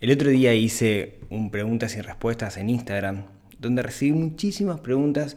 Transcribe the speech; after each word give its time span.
El 0.00 0.12
otro 0.12 0.30
día 0.30 0.54
hice 0.54 1.18
un 1.28 1.50
preguntas 1.50 1.96
y 1.96 2.00
respuestas 2.00 2.56
en 2.56 2.70
Instagram, 2.70 3.26
donde 3.58 3.82
recibí 3.82 4.12
muchísimas 4.12 4.78
preguntas 4.78 5.36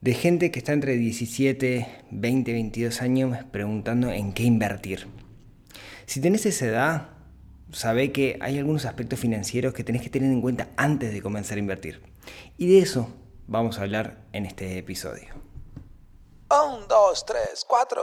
de 0.00 0.14
gente 0.14 0.52
que 0.52 0.60
está 0.60 0.72
entre 0.72 0.96
17, 0.96 2.04
20, 2.12 2.52
22 2.52 3.02
años 3.02 3.36
preguntando 3.50 4.12
en 4.12 4.32
qué 4.32 4.44
invertir. 4.44 5.08
Si 6.06 6.20
tenés 6.20 6.46
esa 6.46 6.66
edad, 6.66 7.08
sabe 7.72 8.12
que 8.12 8.38
hay 8.40 8.58
algunos 8.58 8.84
aspectos 8.84 9.18
financieros 9.18 9.74
que 9.74 9.82
tenés 9.82 10.02
que 10.02 10.10
tener 10.10 10.30
en 10.30 10.40
cuenta 10.40 10.68
antes 10.76 11.12
de 11.12 11.20
comenzar 11.20 11.56
a 11.56 11.60
invertir. 11.60 12.00
Y 12.56 12.68
de 12.68 12.78
eso 12.78 13.08
vamos 13.48 13.80
a 13.80 13.82
hablar 13.82 14.20
en 14.32 14.46
este 14.46 14.78
episodio. 14.78 15.34
1, 16.48 16.86
2, 16.86 17.26
3, 17.26 17.66
4. 17.66 18.02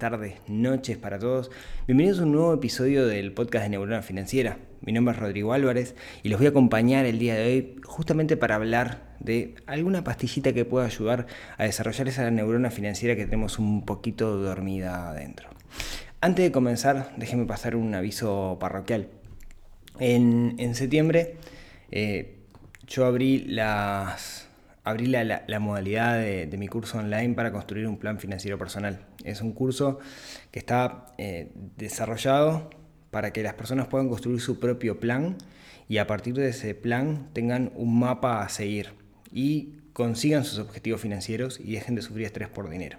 Tardes, 0.00 0.32
noches 0.48 0.96
para 0.96 1.18
todos. 1.18 1.50
Bienvenidos 1.86 2.20
a 2.20 2.22
un 2.22 2.32
nuevo 2.32 2.54
episodio 2.54 3.06
del 3.06 3.34
podcast 3.34 3.64
de 3.64 3.68
Neurona 3.68 4.00
Financiera. 4.00 4.56
Mi 4.80 4.92
nombre 4.92 5.12
es 5.12 5.20
Rodrigo 5.20 5.52
Álvarez 5.52 5.94
y 6.22 6.30
los 6.30 6.40
voy 6.40 6.46
a 6.46 6.50
acompañar 6.50 7.04
el 7.04 7.18
día 7.18 7.34
de 7.34 7.46
hoy 7.46 7.76
justamente 7.84 8.38
para 8.38 8.54
hablar 8.54 9.14
de 9.20 9.56
alguna 9.66 10.02
pastillita 10.02 10.54
que 10.54 10.64
pueda 10.64 10.86
ayudar 10.86 11.26
a 11.58 11.64
desarrollar 11.64 12.08
esa 12.08 12.30
neurona 12.30 12.70
financiera 12.70 13.14
que 13.14 13.26
tenemos 13.26 13.58
un 13.58 13.84
poquito 13.84 14.38
dormida 14.38 15.10
adentro. 15.10 15.50
Antes 16.22 16.46
de 16.46 16.50
comenzar, 16.50 17.12
déjenme 17.18 17.44
pasar 17.44 17.76
un 17.76 17.94
aviso 17.94 18.56
parroquial. 18.58 19.08
En, 19.98 20.54
en 20.56 20.74
septiembre 20.74 21.36
eh, 21.90 22.38
yo 22.86 23.04
abrí, 23.04 23.40
las, 23.40 24.48
abrí 24.84 25.06
la, 25.06 25.60
modalidad 25.60 26.18
de, 26.18 26.46
de, 26.46 26.56
mi 26.56 26.68
curso 26.68 26.98
online 26.98 27.34
para 27.34 27.52
construir 27.52 27.86
un 27.86 27.98
plan 27.98 28.18
financiero 28.18 28.58
personal. 28.58 29.06
Es 29.24 29.40
un 29.40 29.52
curso 29.52 29.98
que 30.50 30.58
está 30.58 31.06
eh, 31.18 31.52
desarrollado 31.76 32.70
para 33.10 33.32
que 33.32 33.42
las 33.42 33.54
personas 33.54 33.88
puedan 33.88 34.08
construir 34.08 34.40
su 34.40 34.58
propio 34.58 35.00
plan 35.00 35.36
y 35.88 35.98
a 35.98 36.06
partir 36.06 36.34
de 36.34 36.48
ese 36.48 36.74
plan 36.74 37.28
tengan 37.32 37.72
un 37.74 37.98
mapa 37.98 38.42
a 38.42 38.48
seguir 38.48 38.92
y 39.32 39.74
consigan 39.92 40.44
sus 40.44 40.58
objetivos 40.58 41.00
financieros 41.00 41.60
y 41.60 41.72
dejen 41.72 41.94
de 41.94 42.02
sufrir 42.02 42.26
estrés 42.26 42.48
por 42.48 42.70
dinero. 42.70 42.98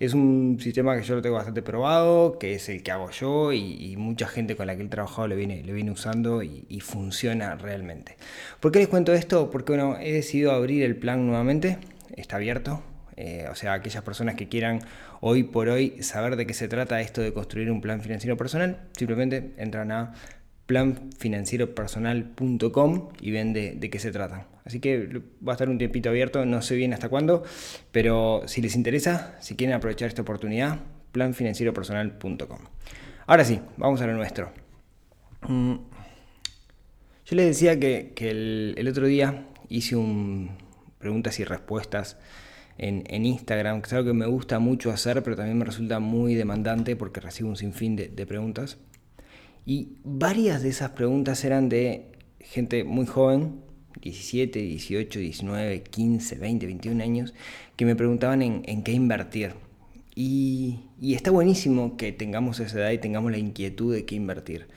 Es 0.00 0.14
un 0.14 0.58
sistema 0.60 0.96
que 0.96 1.02
yo 1.02 1.16
lo 1.16 1.22
tengo 1.22 1.36
bastante 1.36 1.62
probado, 1.62 2.38
que 2.38 2.54
es 2.54 2.68
el 2.68 2.82
que 2.82 2.90
hago 2.90 3.10
yo 3.10 3.52
y, 3.52 3.94
mucha 3.96 4.26
gente 4.26 4.56
con 4.56 4.66
la 4.66 4.76
que 4.76 4.82
he 4.82 4.88
trabajado 4.88 5.28
lo 5.28 5.36
viene, 5.36 5.62
lo 5.64 5.72
viene 5.72 5.90
usando 5.90 6.42
y, 6.42 6.66
y, 6.68 6.80
funciona 6.80 7.54
realmente. 7.54 8.16
¿Por 8.60 8.72
qué 8.72 8.80
les 8.80 8.88
cuento 8.88 9.14
esto? 9.14 9.50
Porque 9.50 9.72
bueno, 9.72 9.96
he 10.00 10.12
decidido 10.12 10.52
abrir 10.52 10.82
el 10.82 10.96
plan 10.96 11.26
nuevamente, 11.26 11.78
está 12.16 12.36
abierto. 12.36 12.82
Eh, 13.16 13.46
o 13.50 13.54
sea, 13.54 13.74
aquellas 13.74 14.02
personas 14.02 14.34
que 14.34 14.48
quieran 14.48 14.80
hoy 15.20 15.44
por 15.44 15.68
hoy 15.68 16.02
saber 16.02 16.36
de 16.36 16.46
qué 16.46 16.54
se 16.54 16.68
trata 16.68 17.00
esto 17.00 17.20
de 17.20 17.32
construir 17.32 17.70
un 17.70 17.80
plan 17.80 18.00
financiero 18.00 18.36
personal, 18.36 18.80
simplemente 18.96 19.52
entran 19.56 19.92
a 19.92 20.14
planfinancieropersonal.com 20.66 23.08
y 23.20 23.30
ven 23.30 23.52
de, 23.52 23.78
qué 23.90 23.98
se 23.98 24.12
trata. 24.12 24.46
Así 24.64 24.80
que 24.80 25.20
va 25.46 25.52
a 25.52 25.54
estar 25.54 25.68
un 25.68 25.76
tiempito 25.78 26.08
abierto, 26.08 26.46
no 26.46 26.62
sé 26.62 26.74
bien 26.74 26.94
hasta 26.94 27.10
cuándo, 27.10 27.42
pero 27.92 28.44
si 28.46 28.62
les 28.62 28.74
interesa, 28.76 29.36
si 29.40 29.56
quieren 29.56 29.76
aprovechar 29.76 30.08
esta 30.08 30.22
oportunidad, 30.22 30.80
planfinancieropersonal.com. 31.12 32.60
Ahora 33.26 33.44
sí, 33.44 33.60
vamos 33.76 34.00
a 34.00 34.06
lo 34.06 34.14
nuestro. 34.14 34.52
Mm, 35.48 35.74
yo 37.26 37.36
les 37.36 37.46
decía 37.46 37.78
que, 37.78 38.14
el, 38.18 38.88
otro 38.88 39.06
día 39.06 39.46
hice 39.68 39.96
un 39.96 40.52
preguntas 40.98 41.38
y 41.40 41.44
respuestas 41.44 42.16
en, 42.78 43.26
Instagram, 43.26 43.82
que 43.82 43.88
es 43.88 43.92
algo 43.92 44.06
que 44.06 44.14
me 44.14 44.24
gusta 44.26 44.58
mucho 44.58 44.90
hacer, 44.90 45.22
pero 45.22 45.36
también 45.36 45.58
me 45.58 45.66
resulta 45.66 46.00
muy 46.00 46.34
demandante 46.34 46.96
porque 46.96 47.20
recibo 47.20 47.50
un 47.50 47.56
sinfín 47.56 47.96
de 47.96 48.26
preguntas. 48.26 48.78
Y 49.66 49.96
varias 50.04 50.62
de 50.62 50.68
esas 50.68 50.90
preguntas 50.90 51.44
eran 51.44 51.68
de 51.68 52.12
gente 52.40 52.84
muy 52.84 53.06
joven, 53.06 53.62
17, 54.02 54.58
18, 54.58 55.18
19, 55.18 55.82
15, 55.82 56.36
20, 56.36 56.66
21 56.66 57.02
años, 57.02 57.34
que 57.76 57.86
me 57.86 57.96
preguntaban 57.96 58.42
en, 58.42 58.82
qué 58.82 58.92
invertir. 58.92 59.54
Y, 60.14 60.80
está 61.00 61.30
buenísimo 61.30 61.96
que 61.96 62.12
tengamos 62.12 62.60
esa 62.60 62.78
edad 62.78 62.90
y 62.90 62.98
tengamos 62.98 63.32
la 63.32 63.38
inquietud 63.38 63.94
de 63.94 64.04
qué 64.04 64.14
invertir. 64.14 64.68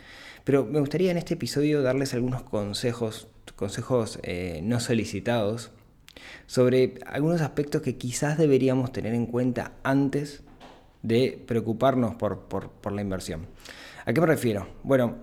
Pero 0.45 0.65
me 0.65 0.79
gustaría 0.79 1.11
en 1.11 1.17
este 1.17 1.33
episodio 1.33 1.81
darles 1.81 2.13
algunos 2.13 2.43
consejos, 2.43 3.27
consejos 3.57 4.19
eh, 4.23 4.61
no 4.63 4.79
solicitados, 4.79 5.71
sobre 6.45 6.95
algunos 7.05 7.41
aspectos 7.41 7.81
que 7.81 7.97
quizás 7.97 8.37
deberíamos 8.37 8.93
tener 8.93 9.13
en 9.13 9.25
cuenta 9.25 9.73
antes 9.83 10.43
de 11.03 11.43
preocuparnos 11.45 12.15
por 12.15 12.91
la 12.93 13.01
inversión. 13.01 13.47
¿A 14.07 14.13
qué 14.13 14.21
me 14.21 14.27
refiero? 14.27 14.65
Bueno, 14.83 15.17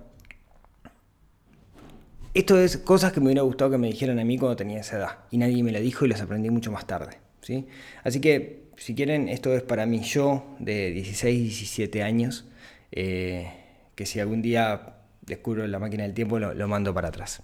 esto 2.34 2.58
es 2.58 2.76
cosas 2.76 3.14
que 3.14 3.20
me 3.20 3.26
hubiera 3.26 3.40
gustado 3.40 3.70
que 3.70 3.78
me 3.78 3.86
dijeran 3.86 4.18
a 4.18 4.26
mí 4.26 4.36
cuando 4.36 4.56
tenía 4.56 4.80
esa 4.80 4.98
edad 4.98 5.18
y 5.30 5.38
nadie 5.38 5.62
me 5.62 5.72
lo 5.72 5.80
dijo 5.80 6.04
y 6.04 6.08
las 6.08 6.20
aprendí 6.20 6.50
mucho 6.50 6.70
más 6.70 6.86
tarde. 6.86 7.16
¿sí? 7.40 7.66
Así 8.02 8.20
que, 8.20 8.64
si 8.76 8.94
quieren, 8.94 9.30
esto 9.30 9.54
es 9.54 9.62
para 9.62 9.86
mí 9.86 10.00
yo 10.00 10.54
de 10.58 10.90
16, 10.90 11.44
17 11.44 12.02
años, 12.02 12.44
eh, 12.92 13.50
que 13.94 14.04
si 14.04 14.20
algún 14.20 14.42
día 14.42 14.96
descubro 15.22 15.66
la 15.66 15.78
máquina 15.78 16.02
del 16.02 16.12
tiempo 16.12 16.38
lo, 16.38 16.52
lo 16.52 16.68
mando 16.68 16.92
para 16.92 17.08
atrás. 17.08 17.40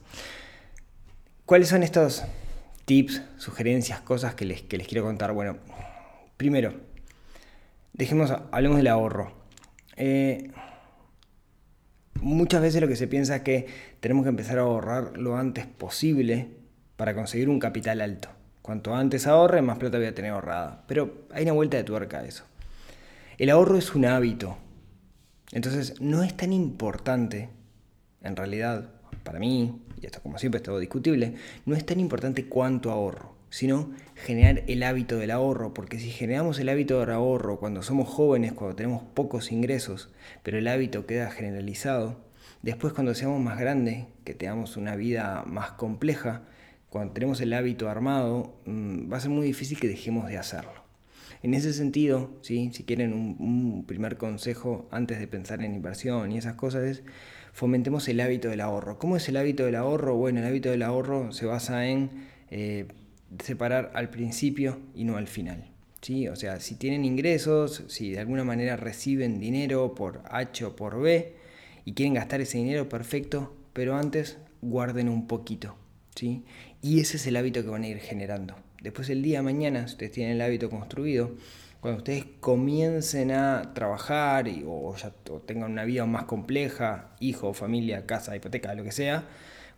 ¿Cuáles 1.47 1.69
son 1.69 1.83
estos 1.83 2.23
tips, 2.85 3.23
sugerencias, 3.39 4.03
cosas 4.03 4.35
que 4.35 4.45
les, 4.45 4.61
que 4.61 4.77
les 4.77 4.87
quiero 4.87 5.05
contar? 5.05 5.33
Bueno, 5.33 5.57
primero, 6.37 6.75
dejemos, 7.95 8.31
hablemos 8.31 8.77
del 8.77 8.89
ahorro. 8.89 9.33
Eh, 9.97 10.51
muchas 12.21 12.63
veces 12.63 12.81
lo 12.81 12.89
que 12.89 12.97
se 12.97 13.07
piensa 13.07 13.37
es 13.37 13.43
que 13.43 13.67
tenemos 14.01 14.25
que 14.25 14.31
empezar 14.31 14.59
a 14.59 14.63
ahorrar 14.63 15.17
lo 15.19 15.37
antes 15.37 15.67
posible 15.67 16.49
para 16.97 17.15
conseguir 17.15 17.49
un 17.49 17.59
capital 17.59 18.01
alto. 18.01 18.29
Cuanto 18.63 18.95
antes 18.95 19.27
ahorre, 19.27 19.63
más 19.63 19.79
plata 19.79 19.99
voy 19.99 20.07
a 20.07 20.15
tener 20.15 20.33
ahorrada. 20.33 20.85
Pero 20.87 21.25
hay 21.33 21.45
una 21.45 21.53
vuelta 21.53 21.77
de 21.77 21.85
tuerca 21.85 22.19
a 22.19 22.25
eso. 22.25 22.45
El 23.39 23.51
ahorro 23.51 23.79
es 23.79 23.95
un 23.95 24.05
hábito. 24.05 24.59
Entonces 25.53 26.01
no 26.01 26.23
es 26.23 26.37
tan 26.37 26.53
importante, 26.53 27.49
en 28.23 28.37
realidad, 28.37 28.91
para 29.25 29.39
mí, 29.39 29.81
y 30.01 30.07
esto 30.07 30.21
como 30.23 30.39
siempre 30.39 30.59
es 30.59 30.63
todo 30.63 30.79
discutible, 30.79 31.35
no 31.67 31.75
es 31.75 31.85
tan 31.85 31.99
importante 32.01 32.47
cuánto 32.47 32.91
ahorro, 32.91 33.35
sino 33.51 33.91
generar 34.15 34.63
el 34.69 34.83
hábito 34.83 35.19
del 35.19 35.33
ahorro, 35.33 35.75
porque 35.75 35.99
si 35.99 36.11
generamos 36.11 36.59
el 36.59 36.69
hábito 36.69 37.01
del 37.01 37.11
ahorro 37.11 37.59
cuando 37.59 37.83
somos 37.83 38.09
jóvenes, 38.09 38.53
cuando 38.53 38.77
tenemos 38.77 39.03
pocos 39.03 39.53
ingresos, 39.53 40.11
pero 40.43 40.59
el 40.59 40.69
hábito 40.69 41.07
queda 41.07 41.31
generalizado, 41.31 42.25
después 42.63 42.93
cuando 42.93 43.15
seamos 43.15 43.41
más 43.41 43.59
grandes, 43.59 44.07
que 44.25 44.35
tengamos 44.35 44.77
una 44.77 44.97
vida 44.97 45.45
más 45.47 45.73
compleja, 45.73 46.45
cuando 46.89 47.13
tenemos 47.13 47.41
el 47.41 47.53
hábito 47.53 47.89
armado, 47.89 48.61
mmm, 48.67 49.13
va 49.13 49.17
a 49.17 49.21
ser 49.21 49.31
muy 49.31 49.47
difícil 49.47 49.79
que 49.79 49.89
dejemos 49.89 50.29
de 50.29 50.39
hacerlo. 50.39 50.81
En 51.43 51.55
ese 51.55 51.73
sentido, 51.73 52.31
¿sí? 52.43 52.71
si 52.73 52.85
quieren 52.85 53.13
un, 53.15 53.37
un 53.39 53.85
primer 53.87 54.17
consejo 54.17 54.89
antes 54.91 55.19
de 55.19 55.27
pensar 55.27 55.63
en 55.63 55.75
inversión 55.75 56.33
y 56.33 56.39
esas 56.39 56.55
cosas 56.55 56.83
es 56.85 57.03
fomentemos 57.53 58.09
el 58.09 58.21
hábito 58.21 58.49
del 58.49 58.61
ahorro. 58.61 58.99
¿Cómo 58.99 59.17
es 59.17 59.29
el 59.29 59.37
hábito 59.37 59.65
del 59.65 59.75
ahorro? 59.75 60.17
Bueno, 60.17 60.41
el 60.41 60.47
hábito 60.47 60.71
del 60.71 60.83
ahorro 60.83 61.33
se 61.33 61.47
basa 61.47 61.87
en 61.87 62.11
eh, 62.51 62.87
separar 63.43 63.91
al 63.95 64.11
principio 64.11 64.79
y 64.95 65.05
no 65.05 65.17
al 65.17 65.29
final. 65.29 65.71
¿sí? 66.01 66.29
O 66.29 66.37
sea, 66.37 66.61
si 66.61 66.75
tienen 66.75 67.05
ingresos, 67.05 67.85
si 67.89 68.11
de 68.11 68.21
alguna 68.21 68.45
manera 68.45 68.77
reciben 68.77 69.39
dinero 69.39 69.95
por 69.95 70.23
H 70.31 70.65
o 70.65 70.77
por 70.77 71.01
B 71.01 71.37
y 71.85 71.95
quieren 71.95 72.15
gastar 72.15 72.41
ese 72.41 72.59
dinero, 72.59 72.89
perfecto, 72.89 73.55
pero 73.73 73.97
antes 73.97 74.39
guarden 74.63 75.09
un 75.09 75.27
poquito. 75.27 75.77
¿sí? 76.15 76.45
Y 76.83 77.01
ese 77.01 77.17
es 77.17 77.27
el 77.27 77.37
hábito 77.37 77.63
que 77.63 77.69
van 77.69 77.85
a 77.85 77.89
ir 77.89 77.99
generando. 77.99 78.57
Después 78.83 79.11
el 79.11 79.23
día 79.23 79.39
de 79.39 79.43
mañana, 79.45 79.87
si 79.87 79.95
ustedes 79.95 80.13
tienen 80.13 80.37
el 80.37 80.43
hábito 80.43 80.71
construido, 80.71 81.37
cuando 81.81 81.99
ustedes 81.99 82.27
comiencen 82.41 83.31
a 83.31 83.73
trabajar 83.75 84.49
y, 84.49 84.65
o, 84.67 84.95
ya, 84.97 85.13
o 85.31 85.41
tengan 85.41 85.73
una 85.73 85.85
vida 85.85 86.05
más 86.07 86.25
compleja, 86.25 87.11
hijo, 87.21 87.55
familia, 87.55 88.07
casa, 88.07 88.37
hipoteca, 88.37 88.75
lo 88.75 88.85
que 88.85 88.93
sea, 88.93 89.25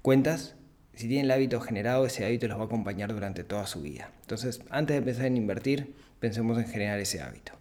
cuentas, 0.03 0.57
si 0.95 1.09
tienen 1.09 1.27
el 1.27 1.31
hábito 1.31 1.61
generado, 1.61 2.07
ese 2.07 2.25
hábito 2.25 2.49
los 2.49 2.59
va 2.59 2.63
a 2.63 2.67
acompañar 2.67 3.13
durante 3.13 3.45
toda 3.45 3.67
su 3.67 3.83
vida. 3.83 4.11
Entonces, 4.23 4.61
antes 4.71 4.97
de 4.97 5.03
pensar 5.03 5.27
en 5.27 5.37
invertir, 5.37 5.95
pensemos 6.21 6.59
en 6.59 6.67
generar 6.67 6.99
ese 7.01 7.21
hábito. 7.23 7.53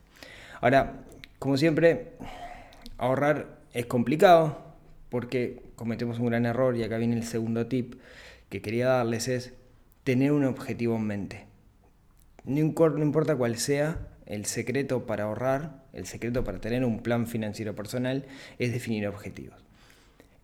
Ahora, 0.59 1.03
como 1.39 1.57
siempre, 1.57 2.13
ahorrar 2.97 3.59
es 3.73 3.85
complicado 3.85 4.75
porque 5.09 5.63
cometemos 5.75 6.19
un 6.19 6.27
gran 6.27 6.45
error 6.45 6.75
y 6.77 6.83
acá 6.83 6.97
viene 6.97 7.15
el 7.15 7.23
segundo 7.23 7.67
tip 7.67 7.95
que 8.49 8.61
quería 8.61 8.87
darles 8.87 9.27
es 9.27 9.53
tener 10.03 10.31
un 10.31 10.45
objetivo 10.45 10.95
en 10.97 11.07
mente. 11.07 11.45
No 12.43 12.59
importa 12.59 13.35
cuál 13.35 13.57
sea, 13.57 14.07
el 14.25 14.45
secreto 14.45 15.05
para 15.05 15.23
ahorrar, 15.23 15.83
el 15.93 16.05
secreto 16.05 16.43
para 16.43 16.59
tener 16.59 16.85
un 16.85 17.01
plan 17.01 17.27
financiero 17.27 17.75
personal 17.75 18.25
es 18.59 18.71
definir 18.71 19.07
objetivos. 19.07 19.61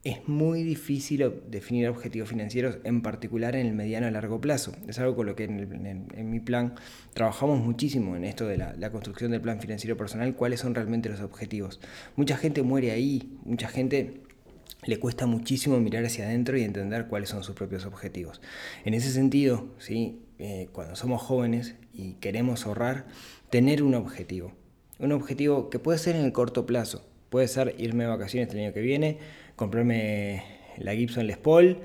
Es 0.08 0.26
muy 0.26 0.64
difícil 0.64 1.34
definir 1.50 1.90
objetivos 1.90 2.30
financieros, 2.30 2.78
en 2.86 3.02
particular 3.02 3.58
en 3.58 3.68
el 3.68 3.74
mediano 3.74 4.08
a 4.08 4.12
largo 4.12 4.40
plazo. 4.40 4.72
Es 4.88 5.00
algo 5.00 5.18
con 5.18 5.26
lo 5.26 5.36
que 5.36 5.44
en, 5.44 6.30
mi 6.32 6.40
plan 6.40 6.76
trabajamos 7.14 7.60
muchísimo 7.60 8.16
en 8.16 8.24
esto 8.24 8.48
de 8.48 8.56
la, 8.56 8.74
la, 8.78 8.90
construcción 8.90 9.32
del 9.32 9.42
plan 9.42 9.60
financiero 9.60 9.98
personal, 9.98 10.34
cuáles 10.34 10.62
son 10.62 10.76
realmente 10.76 11.10
los 11.10 11.20
objetivos. 11.20 11.82
Mucha 12.16 12.38
gente 12.38 12.62
muere 12.62 12.92
ahí, 12.92 13.38
mucha 13.44 13.68
gente 13.68 14.22
le 14.86 14.98
cuesta 14.98 15.26
muchísimo 15.26 15.78
mirar 15.82 16.06
hacia 16.06 16.24
adentro 16.24 16.58
y 16.58 16.64
entender 16.64 17.08
cuáles 17.08 17.28
son 17.28 17.44
sus 17.44 17.54
propios 17.54 17.86
objetivos. 17.86 18.40
En 18.86 18.94
ese 18.94 19.12
sentido, 19.12 19.76
¿sí? 19.78 20.22
Eh, 20.40 20.70
cuando 20.72 20.96
somos 20.96 21.22
jóvenes 21.22 21.76
y 21.92 22.14
queremos 22.14 22.66
ahorrar, 22.66 23.08
tener 23.50 23.84
un 23.84 23.94
objetivo. 23.94 24.54
Un 25.00 25.12
objetivo 25.12 25.70
que 25.70 25.80
puede 25.80 26.00
ser 26.00 26.16
en 26.16 26.24
el 26.24 26.32
corto 26.32 26.66
plazo. 26.66 27.06
Puede 27.30 27.50
ser 27.50 27.76
irme 27.78 28.06
de 28.06 28.10
vacaciones 28.10 28.54
el 28.54 28.62
año 28.62 28.74
que 28.74 28.80
viene, 28.80 29.18
comprarme 29.58 30.44
la 30.78 30.96
Gibson 30.96 31.28
Les 31.28 31.38
Paul, 31.38 31.80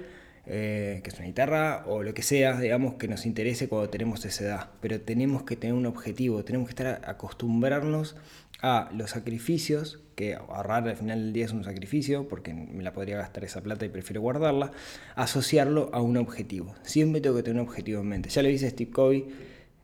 eh, 0.47 1.01
que 1.03 1.11
es 1.11 1.17
una 1.17 1.27
guitarra, 1.27 1.85
o 1.87 2.03
lo 2.03 2.15
que 2.15 2.23
sea, 2.23 2.61
digamos, 2.61 2.95
que 2.95 3.09
nos 3.09 3.27
interese 3.27 3.69
cuando 3.69 3.89
tenemos 3.89 4.25
esa 4.25 4.45
edad. 4.45 4.71
Pero 4.81 5.01
tenemos 5.01 5.43
que 5.43 5.57
tener 5.57 5.75
un 5.75 5.87
objetivo, 5.87 6.45
tenemos 6.45 6.69
que 6.69 6.73
estar 6.73 7.01
acostumbrarnos 7.05 8.15
a 8.61 8.91
los 8.95 9.11
sacrificios, 9.11 10.01
que 10.15 10.35
ahorrar 10.35 10.87
al 10.87 10.97
final 10.97 11.19
del 11.21 11.33
día 11.33 11.47
es 11.47 11.53
un 11.53 11.65
sacrificio, 11.65 12.29
porque 12.29 12.53
me 12.53 12.83
la 12.83 12.93
podría 12.93 13.17
gastar 13.17 13.45
esa 13.45 13.63
plata 13.63 13.87
y 13.87 13.89
prefiero 13.89 14.21
guardarla, 14.21 14.71
asociarlo 15.17 15.91
a 15.95 16.03
un 16.03 16.19
objetivo. 16.19 16.75
Siempre 16.83 17.21
tengo 17.23 17.37
que 17.37 17.43
tener 17.43 17.61
un 17.61 17.67
objetivo 17.67 18.03
en 18.03 18.09
mente. 18.09 18.29
Ya 18.29 18.43
lo 18.43 18.49
dice 18.49 18.69
Steve 18.69 18.91
Covey, 18.91 19.29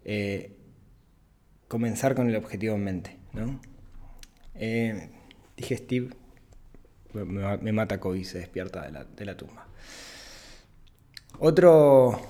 eh, 0.05 0.53
comenzar 1.69 2.15
con 2.15 2.29
el 2.29 2.37
objetivo 2.37 2.75
en 2.75 2.85
mente. 2.85 3.17
¿no? 3.33 3.61
Eh, 4.55 5.09
dije 5.57 5.77
Steve, 5.79 6.11
me, 7.13 7.73
mata 7.73 8.01
Covey, 8.01 8.25
se 8.25 8.39
despierta 8.39 8.83
de 8.83 8.93
la, 8.93 9.05
de 9.05 9.25
la 9.25 9.37
tumba. 9.37 9.67
Otro 11.39 12.21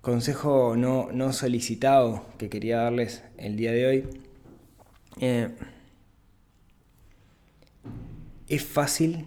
consejo 0.00 0.76
no, 0.76 1.10
no, 1.12 1.32
solicitado 1.32 2.24
que 2.38 2.48
quería 2.48 2.78
darles 2.78 3.24
el 3.36 3.56
día 3.56 3.72
de 3.72 3.86
hoy. 3.86 4.08
Eh, 5.20 5.48
es 8.48 8.64
fácil, 8.64 9.26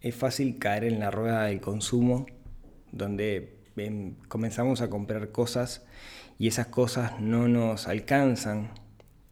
es 0.00 0.14
fácil 0.14 0.58
caer 0.58 0.84
en 0.84 1.00
la 1.00 1.10
rueda 1.10 1.44
del 1.44 1.60
consumo, 1.60 2.26
donde 2.92 3.58
em, 3.76 4.14
comenzamos 4.28 4.80
a 4.80 4.90
comprar 4.90 5.32
cosas 5.32 5.84
y 6.38 6.48
esas 6.48 6.68
cosas 6.68 7.20
no 7.20 7.48
nos 7.48 7.88
alcanzan 7.88 8.70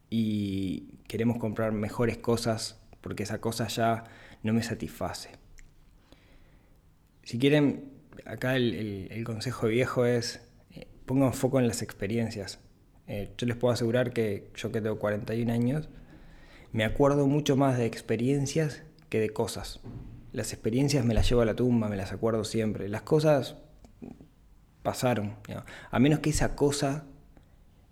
y 0.09 0.97
queremos 1.07 1.37
comprar 1.37 1.71
mejores 1.71 2.17
cosas 2.17 2.79
porque 3.01 3.23
esa 3.23 3.39
cosa 3.39 3.67
ya 3.67 4.03
no 4.43 4.53
me 4.53 4.63
satisface. 4.63 5.29
Si 7.23 7.37
quieren, 7.37 7.91
acá 8.25 8.55
el, 8.55 9.23
consejo 9.25 9.67
viejo 9.67 10.05
es 10.05 10.41
eh, 10.71 10.87
pongan 11.05 11.33
foco 11.33 11.59
en 11.59 11.67
las 11.67 11.81
experiencias. 11.81 12.59
Eh, 13.07 13.31
yo 13.37 13.47
les 13.47 13.57
puedo 13.57 13.73
asegurar 13.73 14.13
que 14.13 14.49
yo 14.55 14.71
que 14.71 14.81
tengo 14.81 14.99
41 14.99 15.51
años, 15.51 15.89
me 16.71 16.85
acuerdo 16.85 17.27
mucho 17.27 17.55
más 17.55 17.77
de 17.77 17.85
experiencias 17.85 18.83
que 19.09 19.19
de 19.19 19.29
cosas. 19.31 19.79
Las 20.31 20.53
experiencias 20.53 21.03
me 21.05 21.13
las 21.13 21.27
llevo 21.29 21.41
a 21.41 21.45
la 21.45 21.55
tumba, 21.55 21.89
me 21.89 21.97
las 21.97 22.11
acuerdo 22.11 22.43
siempre. 22.43 22.87
Las 22.87 23.01
cosas 23.01 23.57
pasaron, 24.83 25.35
a 25.91 25.99
menos 25.99 26.19
que 26.19 26.29
esa 26.29 26.55
cosa 26.55 27.05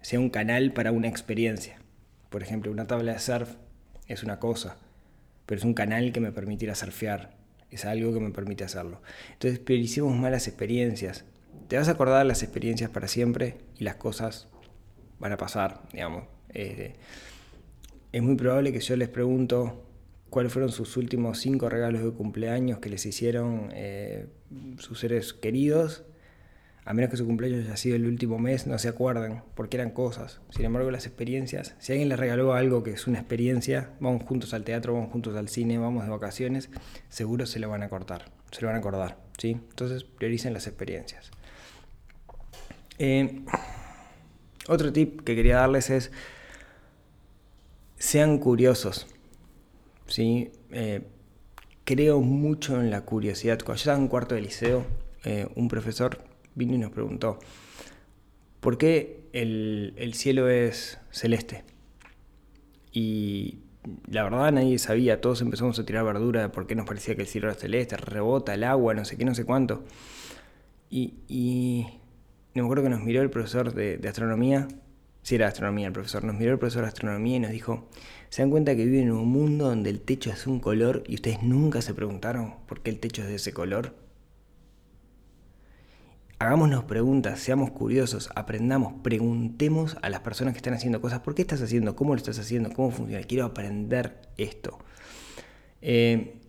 sea 0.01 0.19
un 0.19 0.29
canal 0.29 0.73
para 0.73 0.91
una 0.91 1.07
experiencia. 1.07 1.79
Por 2.29 2.43
ejemplo, 2.43 2.71
una 2.71 2.87
tabla 2.87 3.13
de 3.13 3.19
surf 3.19 3.55
es 4.07 4.23
una 4.23 4.39
cosa, 4.39 4.77
pero 5.47 5.57
es 5.57 5.65
un 5.65 5.73
canal 5.73 6.11
que 6.11 6.19
me 6.19 6.31
permite 6.31 6.73
surfear, 6.75 7.35
es 7.71 7.85
algo 7.85 8.13
que 8.13 8.19
me 8.19 8.29
permite 8.29 8.63
hacerlo. 8.63 9.01
Entonces, 9.33 9.57
prioricemos 9.57 10.15
más 10.15 10.29
las 10.29 10.47
experiencias. 10.47 11.25
Te 11.67 11.77
vas 11.77 11.87
a 11.87 11.91
acordar 11.91 12.25
las 12.25 12.43
experiencias 12.43 12.91
para 12.91 13.07
siempre 13.07 13.57
y 13.79 13.83
las 13.83 13.95
cosas 13.95 14.47
van 15.19 15.31
a 15.31 15.37
pasar, 15.37 15.81
digamos. 15.91 16.25
Eh, 16.53 16.93
es 18.11 18.21
muy 18.21 18.35
probable 18.35 18.71
que 18.71 18.79
yo 18.79 18.95
les 18.95 19.09
pregunto 19.09 19.83
cuáles 20.29 20.51
fueron 20.51 20.71
sus 20.71 20.97
últimos 20.97 21.39
cinco 21.39 21.69
regalos 21.69 22.03
de 22.03 22.11
cumpleaños 22.11 22.79
que 22.79 22.89
les 22.89 23.05
hicieron 23.05 23.69
eh, 23.73 24.27
sus 24.77 24.99
seres 24.99 25.33
queridos. 25.33 26.03
A 26.87 26.93
menos 26.93 27.11
que 27.11 27.17
su 27.17 27.25
cumpleaños 27.25 27.65
haya 27.65 27.75
sido 27.75 27.97
el 27.97 28.05
último 28.05 28.39
mes, 28.39 28.65
no 28.65 28.79
se 28.79 28.87
acuerdan, 28.87 29.43
porque 29.55 29.75
eran 29.75 29.89
cosas. 29.91 30.39
Sin 30.51 30.63
embargo, 30.63 30.89
las 30.89 31.05
experiencias, 31.05 31.75
si 31.79 31.91
alguien 31.91 32.07
les 32.07 32.17
regaló 32.17 32.53
algo 32.53 32.81
que 32.81 32.91
es 32.91 33.07
una 33.07 33.19
experiencia, 33.19 33.89
vamos 33.99 34.23
juntos 34.23 34.53
al 34.53 34.63
teatro, 34.63 34.93
vamos 34.93 35.11
juntos 35.11 35.35
al 35.35 35.49
cine, 35.49 35.77
vamos 35.77 36.05
de 36.05 36.09
vacaciones, 36.09 36.69
seguro 37.09 37.45
se 37.45 37.59
lo 37.59 37.67
van 37.67 37.83
a 37.83 37.89
cortar, 37.89 38.31
se 38.51 38.61
lo 38.61 38.67
van 38.67 38.77
a 38.77 38.79
acordar. 38.79 39.17
¿sí? 39.37 39.57
Entonces, 39.69 40.05
prioricen 40.05 40.53
las 40.53 40.65
experiencias. 40.65 41.29
Eh, 42.99 43.41
otro 44.69 44.93
tip 44.93 45.23
que 45.25 45.35
quería 45.35 45.57
darles 45.57 45.89
es, 45.89 46.09
sean 47.97 48.37
curiosos. 48.37 49.07
¿sí? 50.05 50.53
Eh, 50.71 51.01
creo 51.83 52.21
mucho 52.21 52.79
en 52.79 52.91
la 52.91 53.01
curiosidad. 53.01 53.57
Cuando 53.59 53.75
yo 53.75 53.81
estaba 53.81 53.97
en 53.97 54.07
cuarto 54.07 54.35
de 54.35 54.41
liceo, 54.41 54.85
eh, 55.25 55.49
un 55.55 55.67
profesor 55.67 56.36
vino 56.57 56.73
y 56.73 56.77
nos 56.77 56.91
preguntó, 56.91 57.39
¿por 58.59 58.77
qué 58.77 59.21
el, 59.31 60.11
cielo 60.13 60.49
es 60.49 60.99
celeste? 61.11 61.63
Y 62.91 63.59
la 64.09 64.23
verdad 64.23 64.51
nadie 64.51 64.79
sabía, 64.79 65.21
todos 65.21 65.41
empezamos 65.41 65.79
a 65.79 65.85
tirar 65.85 66.03
verdura 66.03 66.41
de 66.41 66.49
por 66.49 66.67
qué 66.67 66.75
nos 66.75 66.85
parecía 66.85 67.15
que 67.15 67.21
el 67.21 67.27
cielo 67.27 67.47
era 67.47 67.55
celeste, 67.57 67.95
rebota 67.95 68.53
el 68.53 68.63
agua, 68.63 68.93
no 68.93 69.05
sé 69.05 69.17
qué, 69.17 69.23
no 69.23 69.35
sé 69.35 69.45
cuánto. 69.45 69.83
Y, 70.89 71.13
y 71.27 71.85
me 72.53 72.61
acuerdo 72.61 72.83
que 72.83 72.89
nos 72.89 73.03
miró 73.03 73.21
el 73.21 73.29
profesor 73.29 73.73
de, 73.73 73.99
astronomía, 74.07 74.67
si 75.21 75.35
era 75.35 75.47
astronomía 75.47 75.87
el 75.87 75.93
profesor, 75.93 76.23
nos 76.23 76.35
miró 76.35 76.53
el 76.53 76.59
profesor 76.59 76.83
de 76.83 76.87
astronomía 76.87 77.37
y 77.37 77.39
nos 77.39 77.51
dijo, 77.51 77.87
se 78.29 78.41
dan 78.41 78.49
cuenta 78.49 78.75
que 78.75 78.85
viven 78.85 79.03
en 79.03 79.11
un 79.11 79.27
mundo 79.27 79.67
donde 79.69 79.89
el 79.89 80.01
techo 80.01 80.31
es 80.31 80.47
un 80.47 80.59
color 80.59 81.03
y 81.07 81.15
ustedes 81.15 81.43
nunca 81.43 81.81
se 81.81 81.93
preguntaron 81.93 82.55
por 82.67 82.81
qué 82.81 82.89
el 82.89 82.99
techo 82.99 83.21
es 83.21 83.27
de 83.27 83.35
ese 83.35 83.53
color. 83.53 84.06
Hagámonos 86.39 86.83
preguntas, 86.83 87.39
seamos 87.39 87.71
curiosos, 87.71 88.29
aprendamos, 88.35 88.93
preguntemos 89.01 89.97
a 90.03 90.09
las 90.11 90.19
personas 90.19 90.53
que 90.53 90.59
están 90.59 90.75
haciendo 90.75 91.01
cosas, 91.01 91.21
¿por 91.21 91.33
qué 91.33 91.41
estás 91.41 91.63
haciendo? 91.63 91.95
¿Cómo 91.95 92.13
lo 92.13 92.17
estás 92.17 92.37
haciendo? 92.37 92.71
¿Cómo 92.71 92.91
funciona? 92.91 93.25
Quiero 93.25 93.45
aprender 93.45 94.21
esto. 94.37 94.77
Eh, 95.81 96.39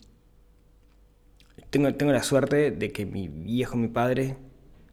tengo, 1.70 1.94
tengo 1.94 2.12
la 2.12 2.22
suerte 2.22 2.70
de 2.70 2.92
que 2.92 3.06
mi 3.06 3.28
viejo, 3.28 3.78
mi 3.78 3.88
padre, 3.88 4.36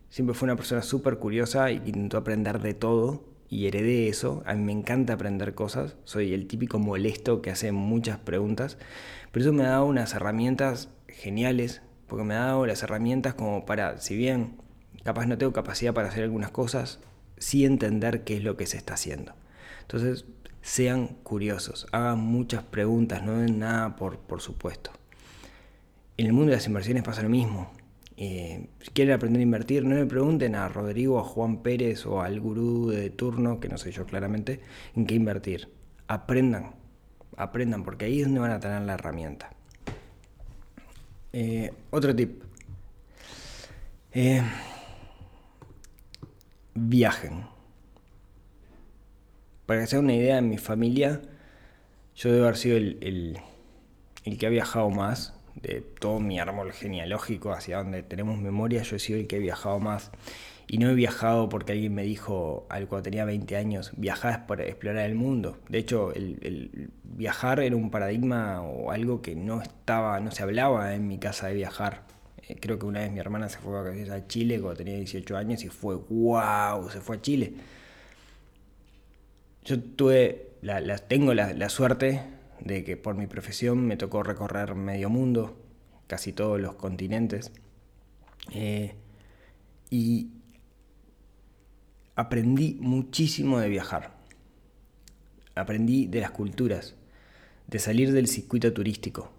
siempre 0.09 0.33
fue 0.33 0.45
una 0.45 0.55
persona 0.55 0.81
súper 0.81 1.17
curiosa 1.17 1.71
y 1.71 1.75
intentó 1.75 2.17
aprender 2.17 2.61
de 2.61 2.73
todo 2.73 3.25
y 3.49 3.67
heredé 3.67 4.07
eso. 4.07 4.43
A 4.45 4.53
mí 4.53 4.63
me 4.63 4.71
encanta 4.71 5.13
aprender 5.13 5.55
cosas. 5.55 5.97
Soy 6.05 6.33
el 6.33 6.47
típico 6.47 6.79
molesto 6.79 7.41
que 7.41 7.51
hace 7.51 7.73
muchas 7.73 8.17
preguntas. 8.19 8.77
Pero 9.33 9.43
eso 9.43 9.53
me 9.53 9.65
ha 9.65 9.71
dado 9.71 9.85
unas 9.87 10.13
herramientas 10.13 10.89
geniales. 11.09 11.81
Porque 12.07 12.23
me 12.23 12.35
ha 12.35 12.45
dado 12.45 12.65
las 12.65 12.81
herramientas 12.83 13.33
como 13.33 13.65
para, 13.65 13.97
si 13.99 14.15
bien 14.15 14.64
capaz 15.03 15.25
no 15.25 15.37
tengo 15.37 15.53
capacidad 15.53 15.93
para 15.93 16.09
hacer 16.09 16.23
algunas 16.23 16.51
cosas, 16.51 16.99
sí 17.37 17.65
entender 17.65 18.23
qué 18.23 18.37
es 18.37 18.43
lo 18.43 18.57
que 18.57 18.65
se 18.65 18.77
está 18.77 18.95
haciendo. 18.95 19.33
Entonces, 19.81 20.25
sean 20.61 21.07
curiosos, 21.23 21.87
hagan 21.91 22.19
muchas 22.19 22.63
preguntas, 22.63 23.23
no 23.23 23.37
den 23.37 23.59
nada 23.59 23.95
por, 23.95 24.17
por 24.19 24.41
supuesto. 24.41 24.91
En 26.17 26.25
el 26.25 26.33
mundo 26.33 26.51
de 26.51 26.57
las 26.57 26.67
inversiones 26.67 27.03
pasa 27.03 27.21
lo 27.21 27.29
mismo. 27.29 27.71
Eh, 28.17 28.69
si 28.81 28.91
quieren 28.91 29.13
aprender 29.13 29.41
a 29.41 29.43
invertir, 29.43 29.83
no 29.83 29.95
le 29.95 30.05
pregunten 30.05 30.55
a 30.55 30.69
Rodrigo, 30.69 31.19
a 31.19 31.23
Juan 31.23 31.61
Pérez 31.61 32.05
o 32.05 32.21
al 32.21 32.39
gurú 32.39 32.89
de 32.89 33.09
turno, 33.09 33.59
que 33.59 33.67
no 33.67 33.77
soy 33.77 33.91
yo 33.91 34.05
claramente, 34.05 34.61
en 34.95 35.05
qué 35.05 35.15
invertir. 35.15 35.69
Aprendan, 36.07 36.75
aprendan, 37.35 37.83
porque 37.83 38.05
ahí 38.05 38.21
es 38.21 38.25
donde 38.25 38.39
van 38.39 38.51
a 38.51 38.59
tener 38.59 38.81
la 38.83 38.93
herramienta. 38.93 39.51
Eh, 41.33 41.73
otro 41.91 42.15
tip. 42.15 42.41
Eh, 44.13 44.41
viajen. 46.75 47.47
Para 49.65 49.81
que 49.81 49.87
se 49.87 49.97
una 49.97 50.13
idea, 50.13 50.37
en 50.37 50.49
mi 50.49 50.59
familia, 50.59 51.21
yo 52.15 52.31
debo 52.31 52.43
haber 52.45 52.57
sido 52.57 52.77
el, 52.77 53.39
el 54.23 54.37
que 54.37 54.45
ha 54.45 54.49
viajado 54.49 54.89
más 54.91 55.33
de 55.55 55.81
todo 55.81 56.19
mi 56.19 56.39
árbol 56.39 56.71
genealógico 56.73 57.51
hacia 57.51 57.77
donde 57.77 58.03
tenemos 58.03 58.37
memoria, 58.39 58.83
yo 58.83 58.97
he 58.97 58.99
sido 58.99 59.19
el 59.19 59.27
que 59.27 59.37
he 59.37 59.39
viajado 59.39 59.79
más. 59.79 60.11
Y 60.67 60.79
no 60.79 60.89
he 60.89 60.95
viajado 60.95 61.47
porque 61.47 61.73
alguien 61.73 61.93
me 61.93 62.03
dijo 62.03 62.65
cuando 62.69 63.03
tenía 63.03 63.23
20 63.23 63.55
años, 63.55 63.91
viajar 63.97 64.31
es 64.31 64.39
para 64.39 64.63
explorar 64.63 65.05
el 65.05 65.15
mundo. 65.15 65.59
De 65.69 65.77
hecho, 65.77 66.11
el, 66.13 66.89
viajar 67.03 67.59
era 67.59 67.75
un 67.75 67.91
paradigma 67.91 68.61
o 68.61 68.91
algo 68.91 69.21
que 69.21 69.35
no 69.35 69.61
estaba, 69.61 70.19
no 70.19 70.31
se 70.31 70.41
hablaba 70.41 70.95
en 70.95 71.07
mi 71.07 71.19
casa 71.19 71.47
de 71.47 71.53
viajar. 71.53 72.01
Creo 72.59 72.77
que 72.77 72.85
una 72.85 72.99
vez 72.99 73.11
mi 73.11 73.19
hermana 73.19 73.49
se 73.49 73.57
fue 73.57 73.79
a 74.11 74.27
Chile 74.27 74.59
cuando 74.59 74.77
tenía 74.77 74.95
18 74.97 75.35
años 75.35 75.63
y 75.63 75.69
fue, 75.69 75.95
wow, 75.95 76.89
se 76.91 77.01
fue 77.01 77.17
a 77.17 77.21
Chile. 77.21 77.53
Yo 79.63 79.81
tuve, 79.81 80.51
la, 80.61 80.97
tengo 80.99 81.33
la, 81.33 81.69
suerte 81.69 82.21
de 82.59 82.83
que 82.83 82.97
por 82.97 83.15
mi 83.15 83.25
profesión 83.25 83.87
me 83.87 83.97
tocó 83.97 84.21
recorrer 84.21 84.75
medio 84.75 85.09
mundo, 85.09 85.57
casi 86.05 86.33
todos 86.33 86.61
los 86.61 86.75
continentes. 86.75 87.51
Eh, 88.51 88.93
y 89.89 90.29
aprendí 92.15 92.77
muchísimo 92.79 93.59
de 93.59 93.69
viajar. 93.69 94.13
Aprendí 95.55 96.05
de 96.05 96.21
las 96.21 96.29
culturas, 96.29 96.93
de 97.65 97.79
salir 97.79 98.11
del 98.11 98.27
circuito 98.27 98.71
turístico. 98.71 99.34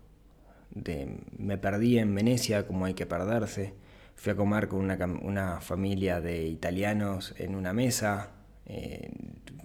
Me 1.38 1.56
perdí 1.56 1.98
en 1.98 2.14
Venecia 2.14 2.66
como 2.66 2.84
hay 2.84 2.94
que 2.94 3.06
perderse. 3.06 3.74
Fui 4.14 4.32
a 4.32 4.36
comer 4.36 4.68
con 4.68 4.90
una, 4.90 5.60
familia 5.60 6.20
de 6.20 6.46
italianos 6.46 7.34
en 7.38 7.54
una 7.54 7.72
mesa, 7.72 8.30
eh, 8.66 9.10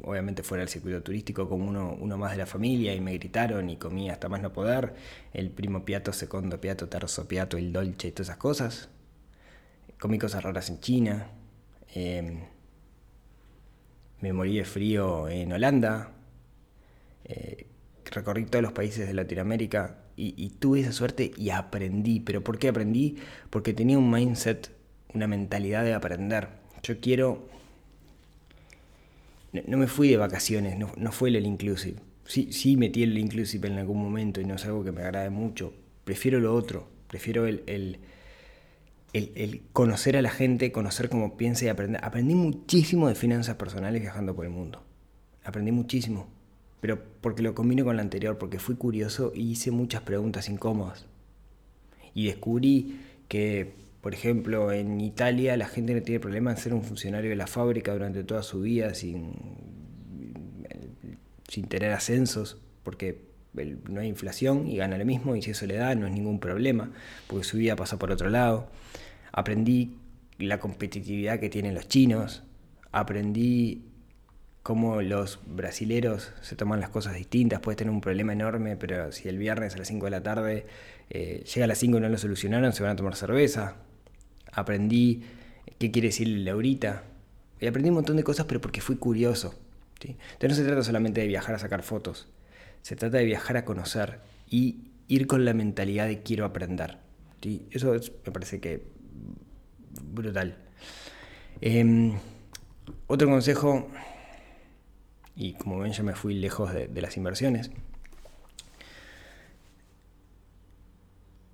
obviamente 0.04 0.44
fuera 0.44 0.62
del 0.62 0.70
circuito 0.70 1.02
turístico 1.04 1.50
como 1.50 1.68
uno, 1.68 2.18
más 2.18 2.32
de 2.32 2.38
la 2.38 2.46
familia 2.46 2.94
y 2.94 3.02
me 3.02 3.14
gritaron 3.14 3.70
y 3.70 3.78
comí 3.78 4.10
hasta 4.10 4.30
más 4.30 4.42
no 4.42 4.54
poder, 4.54 4.94
el 5.34 5.50
primo 5.52 5.86
piato, 5.86 6.14
segundo 6.14 6.60
piato, 6.62 6.88
terzo 6.90 7.28
piato, 7.28 7.58
el 7.58 7.74
dolce 7.74 8.10
y 8.10 8.12
todas 8.12 8.28
esas 8.30 8.38
cosas. 8.38 8.90
Comí 10.00 10.18
cosas 10.18 10.44
raras 10.44 10.70
en 10.70 10.80
China. 10.80 11.28
Eh, 11.94 12.40
me 14.22 14.34
morí 14.34 14.58
de 14.58 14.66
frío 14.66 15.28
en 15.30 15.52
Holanda, 15.52 16.12
eh, 17.26 17.68
recorrí 18.06 18.46
todos 18.46 18.64
los 18.64 18.72
países 18.74 19.08
de 19.08 19.14
Latinoamérica 19.14 20.01
y, 20.22 20.50
tuve 20.60 20.82
esa 20.82 20.92
suerte 20.92 21.32
y 21.36 21.50
aprendí. 21.50 22.20
¿Pero 22.20 22.44
por 22.44 22.60
qué 22.60 22.70
aprendí? 22.70 23.18
Porque 23.50 23.74
tenía 23.74 23.98
un 23.98 24.12
mindset, 24.12 24.72
una 25.14 25.28
mentalidad 25.28 25.84
de 25.84 25.94
aprender. 25.94 26.50
Yo 26.84 27.00
quiero... 27.00 27.50
No, 29.68 29.78
me 29.78 29.88
fui 29.88 30.08
de 30.08 30.18
vacaciones, 30.18 30.78
no, 30.78 31.12
fue 31.12 31.30
el 31.30 31.46
inclusive. 31.46 31.98
Sí, 32.26 32.54
sí 32.54 32.78
metí 32.78 33.04
el 33.04 33.18
inclusive 33.18 33.68
en 33.68 33.80
algún 33.80 34.02
momento 34.02 34.40
y 34.40 34.46
no 34.46 34.56
es 34.56 34.66
algo 34.66 34.84
que 34.84 34.94
me 34.94 35.02
agrade 35.02 35.30
mucho. 35.30 35.74
Prefiero 36.06 36.40
lo 36.40 36.56
otro, 36.56 36.88
prefiero 37.08 37.46
el 37.46 38.00
el, 39.14 39.64
conocer 39.74 40.16
a 40.18 40.22
la 40.22 40.30
gente, 40.30 40.72
conocer 40.72 41.10
cómo 41.10 41.38
piensa 41.38 41.66
y 41.66 41.68
aprender. 41.68 42.04
Aprendí 42.04 42.36
muchísimo 42.36 43.08
de 43.08 43.16
finanzas 43.16 43.56
personales 43.56 44.02
viajando 44.02 44.36
por 44.36 44.46
el 44.46 44.52
mundo. 44.52 44.84
Aprendí 45.44 45.72
muchísimo. 45.72 46.28
Pero 46.82 47.00
porque 47.22 47.44
lo 47.44 47.54
combino 47.56 47.86
con 47.86 47.96
lo 47.96 48.02
anterior, 48.02 48.38
porque 48.38 48.60
fui 48.60 48.76
curioso 48.76 49.32
y 49.34 49.52
hice 49.52 49.72
muchas 49.72 50.02
preguntas 50.02 50.50
incómodas. 50.50 51.06
Y 52.14 52.26
descubrí 52.26 53.00
que, 53.28 53.74
por 54.02 54.14
ejemplo, 54.14 54.72
en 54.72 55.00
Italia 55.00 55.56
la 55.56 55.68
gente 55.68 55.94
no 55.94 56.02
tiene 56.02 56.20
problema 56.20 56.52
en 56.52 56.58
ser 56.58 56.74
un 56.74 56.84
funcionario 56.84 57.30
de 57.30 57.36
la 57.36 57.48
fábrica 57.48 57.94
durante 57.94 58.24
toda 58.24 58.44
su 58.44 58.62
vida 58.62 58.94
sin, 58.96 59.32
sin 61.48 61.68
tener 61.68 61.92
ascensos, 61.92 62.58
porque 62.84 63.30
no 63.54 64.02
hay 64.02 64.08
inflación 64.08 64.68
y 64.68 64.78
gana 64.78 64.98
lo 64.98 65.06
mismo, 65.06 65.36
y 65.36 65.42
si 65.42 65.52
eso 65.52 65.66
le 65.68 65.76
da, 65.76 65.94
no 65.94 66.08
es 66.08 66.14
ningún 66.14 66.40
problema, 66.40 66.92
porque 67.28 67.44
su 67.44 67.58
vida 67.58 67.76
pasa 67.76 68.00
por 68.00 68.12
otro 68.12 68.30
lado. 68.30 68.70
Aprendí 69.32 69.98
la 70.40 70.60
competitividad 70.60 71.40
que 71.40 71.50
tienen 71.50 71.76
los 71.76 71.88
chinos, 71.88 72.44
aprendí 72.92 73.84
cómo 74.64 75.02
los 75.02 75.40
brasileros 75.46 76.32
se 76.42 76.56
toman 76.56 76.80
las 76.80 76.90
cosas 76.90 77.16
distintas, 77.16 77.60
puedes 77.62 77.78
tener 77.78 77.92
un 77.92 78.02
problema 78.02 78.34
enorme, 78.34 78.78
pero 78.78 79.12
si 79.12 79.28
el 79.28 79.38
viernes 79.38 79.76
a 79.76 79.78
las 79.78 79.88
5 79.88 80.06
de 80.06 80.12
la 80.12 80.24
tarde 80.24 80.66
eh, 81.10 81.44
llega 81.44 81.66
a 81.66 81.68
las 81.68 81.78
5 81.80 81.98
y 81.98 82.02
no 82.02 82.10
lo 82.10 82.18
solucionaron, 82.18 82.74
se 82.74 82.84
van 82.84 82.94
a 82.94 82.96
tomar 82.96 83.16
cerveza. 83.16 83.76
Aprendí 84.52 85.24
qué 85.80 85.92
quiere 85.92 86.10
decir 86.10 86.28
la 86.28 86.52
laurita. 86.52 87.04
Y 87.60 87.68
aprendí 87.68 87.90
un 87.90 87.96
montón 87.96 88.18
de 88.18 88.24
cosas, 88.24 88.46
pero 88.46 88.62
porque 88.62 88.82
fui 88.82 88.96
curioso. 88.98 89.56
Entonces 90.10 90.50
no 90.50 90.56
se 90.56 90.64
trata 90.64 90.84
solamente 90.84 91.22
de 91.22 91.28
viajar 91.28 91.56
a 91.56 91.60
sacar 91.60 91.84
fotos, 91.84 92.28
se 92.82 92.96
trata 92.96 93.18
de 93.18 93.26
viajar 93.26 93.58
a 93.58 93.66
conocer 93.66 94.20
y 94.50 94.88
ir 95.08 95.28
con 95.28 95.46
la 95.46 95.54
mentalidad 95.54 96.08
de 96.08 96.24
quiero 96.24 96.46
aprender. 96.46 96.98
Eso 97.72 97.94
me 98.26 98.32
parece 98.32 98.60
que 98.60 98.84
brutal. 100.12 100.58
Em, 101.60 102.14
otro 103.08 103.28
consejo, 103.30 103.90
y 105.42 105.54
como 105.54 105.80
ven 105.80 105.92
ya 105.92 106.04
me 106.04 106.14
fui 106.14 106.36
lejos 106.36 106.72
de, 106.72 107.02
las 107.02 107.18
inversiones, 107.18 107.72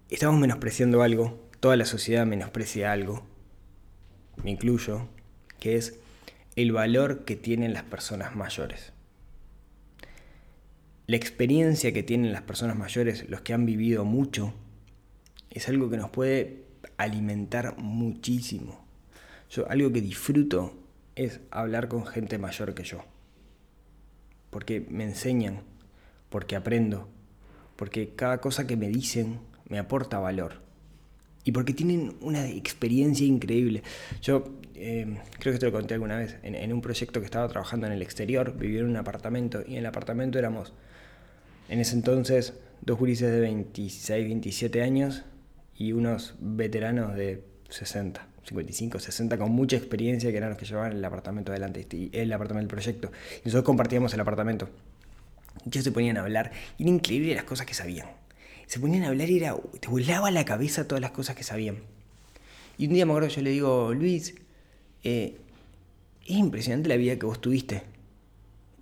estamos 0.10 0.38
menospreciando 0.41 1.03
algo, 1.03 1.39
toda 1.62 1.77
la 1.77 1.86
sociedad 1.86 2.25
menosprecia 2.25 2.91
algo, 2.91 3.25
me 4.44 4.51
incluyo, 4.51 5.08
que 5.62 5.77
es 5.77 6.01
el 6.58 6.74
valor 6.74 7.24
que 7.24 7.38
tienen 7.38 7.72
las 7.72 7.84
personas 7.84 8.36
mayores. 8.36 8.91
La 11.06 11.15
experiencia 11.15 11.94
que 11.94 12.03
tienen 12.03 12.34
las 12.34 12.41
personas 12.41 12.75
mayores, 12.77 13.29
los 13.29 13.39
que 13.39 13.53
han 13.53 13.65
vivido 13.65 14.03
mucho, 14.03 14.53
es 15.50 15.70
algo 15.70 15.89
que 15.89 15.96
nos 15.96 16.10
puede 16.10 16.65
alimentar 16.98 17.77
muchísimo. 17.77 18.86
Yo 19.50 19.65
algo 19.70 19.94
que 19.94 20.01
disfruto 20.01 20.77
es 21.15 21.39
hablar 21.51 21.88
con 21.88 22.06
gente 22.06 22.38
mayor 22.38 22.75
que 22.75 22.84
yo. 22.84 23.06
Porque 24.50 24.86
me 24.89 25.04
enseñan, 25.04 25.62
porque 26.30 26.56
aprendo, 26.56 27.08
porque 27.75 28.13
cada 28.16 28.39
cosa 28.39 28.68
que 28.68 28.77
me 28.77 28.89
dicen 28.89 29.39
me 29.70 29.80
aporta 29.80 30.20
valor. 30.20 30.62
Y 31.44 31.51
porque 31.51 31.74
tienen 31.74 32.18
una 32.22 32.48
experiencia 32.48 33.25
increíble. 33.25 33.84
Yo 34.22 34.50
eh, 34.75 35.18
creo 35.39 35.54
que 35.54 35.60
te 35.60 35.66
lo 35.66 35.72
conté 35.72 35.94
alguna 35.94 36.18
vez, 36.18 36.38
en, 36.44 36.74
un 36.74 36.82
proyecto 36.82 37.20
que 37.20 37.25
estaba 37.25 37.48
trabajando 37.48 37.88
en 37.88 37.94
el 37.94 38.01
exterior, 38.01 38.58
vivía 38.58 38.82
en 38.82 38.88
un 38.88 38.98
apartamento 38.98 39.63
y 39.66 39.74
en 39.74 39.80
el 39.80 39.86
apartamento 39.86 40.38
éramos 40.38 40.74
en 41.70 41.80
ese 41.80 41.96
entonces, 41.96 42.54
dos 42.82 42.98
gurises 42.98 43.32
de 43.32 43.39
26, 43.42 44.25
27 44.25 44.82
años 44.82 45.24
y 45.75 45.92
unos 45.92 46.36
veteranos 46.39 47.16
de 47.16 47.44
60, 47.70 48.25
55, 48.48 49.00
60 49.00 49.38
con 49.38 49.51
mucha 49.51 49.75
experiencia 49.75 50.32
que 50.32 50.38
eran 50.38 50.50
los 50.50 50.58
que 50.58 50.66
llevaban 50.66 50.94
el 50.94 51.04
apartamento 51.04 51.51
adelante, 51.51 51.86
el 52.13 52.32
apartamento 52.32 52.68
del 52.68 52.82
proyecto. 52.82 53.12
Y 53.42 53.46
nosotros 53.46 53.66
compartíamos 53.66 54.13
el 54.13 54.22
apartamento. 54.22 54.70
Ellos 55.66 55.84
se 55.84 55.92
ponían 55.92 56.18
a 56.18 56.22
hablar 56.22 56.51
y 56.77 56.84
era 56.84 56.92
increíble 56.92 57.36
las 57.36 57.44
cosas 57.44 57.66
que 57.66 57.74
sabían. 57.74 58.08
Se 58.66 58.80
ponían 58.80 59.04
a 59.04 59.08
hablar 59.10 59.30
y 59.30 59.38
era, 59.38 59.56
te 59.80 59.88
volaba 59.89 60.32
la 60.32 60.46
cabeza 60.46 60.88
todas 60.88 61.01
las 61.01 61.12
cosas 61.12 61.36
que 61.36 61.44
sabían. 61.44 61.77
Y 62.77 62.88
un 62.88 62.94
día 62.94 63.06
me 63.06 63.12
acuerdo, 63.12 63.30
yo 63.30 63.42
le 63.42 63.50
digo, 63.50 63.94
Luis, 63.94 64.36
eh, 65.04 65.38
es 66.25 66.38
impresionante 66.38 66.88
la 66.88 66.96
vida 66.96 67.18
que 67.18 67.25
vos 67.25 67.42
tuviste. 67.42 67.84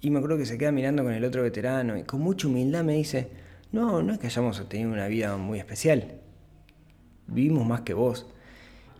Y 0.01 0.11
me 0.11 0.19
acuerdo 0.19 0.37
que 0.37 0.45
se 0.45 0.59
queda 0.59 0.71
mirando 0.71 1.03
con 1.03 1.13
el 1.13 1.23
otro 1.23 1.41
veterano 1.41 1.97
y 1.97 2.03
con 2.03 2.21
mucha 2.21 2.47
humildad 2.47 2.83
me 2.83 2.93
dice, 2.93 3.29
no, 3.71 4.03
no 4.03 4.13
es 4.13 4.19
que 4.19 4.27
hayamos 4.27 4.67
tenido 4.69 4.91
una 4.91 5.07
vida 5.07 5.37
muy 5.37 5.57
especial. 5.57 6.19
Vivimos 7.27 7.65
más 7.65 7.81
que 7.81 7.95
vos. 7.95 8.27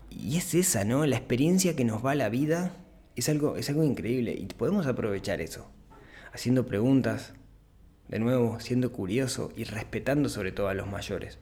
Y 0.10 0.38
es 0.38 0.54
esa, 0.54 0.84
¿no? 0.84 1.06
La 1.06 1.18
experiencia 1.18 1.76
que 1.76 1.86
nos 1.86 2.06
va 2.06 2.12
a 2.12 2.16
la 2.16 2.30
vida 2.30 2.76
es 3.16 3.30
algo, 3.30 3.58
es 3.58 3.70
algo 3.70 3.84
increíble 3.84 4.34
y 4.34 4.46
podemos 4.46 4.88
aprovechar 4.88 5.42
eso. 5.42 5.70
Haciendo 6.34 6.66
preguntas, 6.66 7.34
de 8.08 8.20
nuevo, 8.20 8.60
siendo 8.60 8.92
curioso 8.92 9.52
y 9.56 9.64
respetando 9.64 10.30
sobre 10.30 10.52
todo 10.52 10.68
a 10.68 10.74
los 10.74 10.88
mayores. 10.88 11.40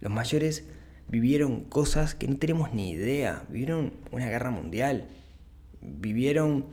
Los 0.00 0.12
mayores 0.12 0.64
vivieron 1.08 1.64
cosas 1.64 2.14
que 2.14 2.28
no 2.28 2.36
tenemos 2.36 2.72
ni 2.74 2.90
idea. 2.90 3.44
Vivieron 3.48 3.92
una 4.10 4.28
guerra 4.28 4.50
mundial. 4.50 5.08
Vivieron 5.80 6.66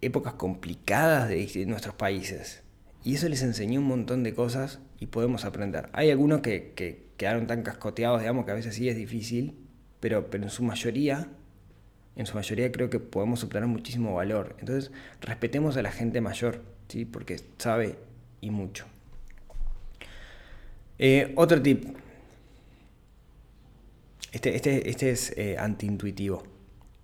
épocas 0.00 0.34
complicadas 0.34 1.28
de, 1.28 1.66
nuestros 1.66 1.94
países. 1.94 2.62
Y 3.02 3.14
eso 3.14 3.28
les 3.28 3.42
enseñó 3.42 3.80
un 3.80 3.86
montón 3.86 4.22
de 4.22 4.34
cosas 4.34 4.78
y 5.00 5.06
podemos 5.06 5.44
aprender. 5.44 5.88
Hay 5.92 6.10
algunos 6.10 6.40
que, 6.40 6.72
quedaron 7.16 7.46
tan 7.46 7.62
cascoteados, 7.62 8.20
digamos, 8.20 8.44
que 8.44 8.50
a 8.52 8.54
veces 8.54 8.74
sí 8.74 8.88
es 8.88 8.96
difícil, 8.96 9.54
pero, 10.04 10.26
pero 10.28 10.44
en 10.44 10.50
su 10.50 10.62
mayoría, 10.62 11.28
en 12.14 12.26
su 12.26 12.34
mayoría 12.34 12.70
creo 12.70 12.90
que 12.90 13.00
podemos 13.00 13.42
obtener 13.42 13.66
muchísimo 13.66 14.12
valor. 14.12 14.54
Entonces, 14.60 14.92
respetemos 15.22 15.78
a 15.78 15.82
la 15.82 15.90
gente 15.90 16.20
mayor, 16.20 16.60
¿sí? 16.88 17.06
porque 17.06 17.40
sabe 17.56 17.96
y 18.42 18.50
mucho. 18.50 18.84
Eh, 20.98 21.32
otro 21.36 21.62
tip. 21.62 21.96
Este, 24.30 24.54
este, 24.54 24.90
este 24.90 25.10
es 25.10 25.32
eh, 25.38 25.56
antiintuitivo. 25.58 26.42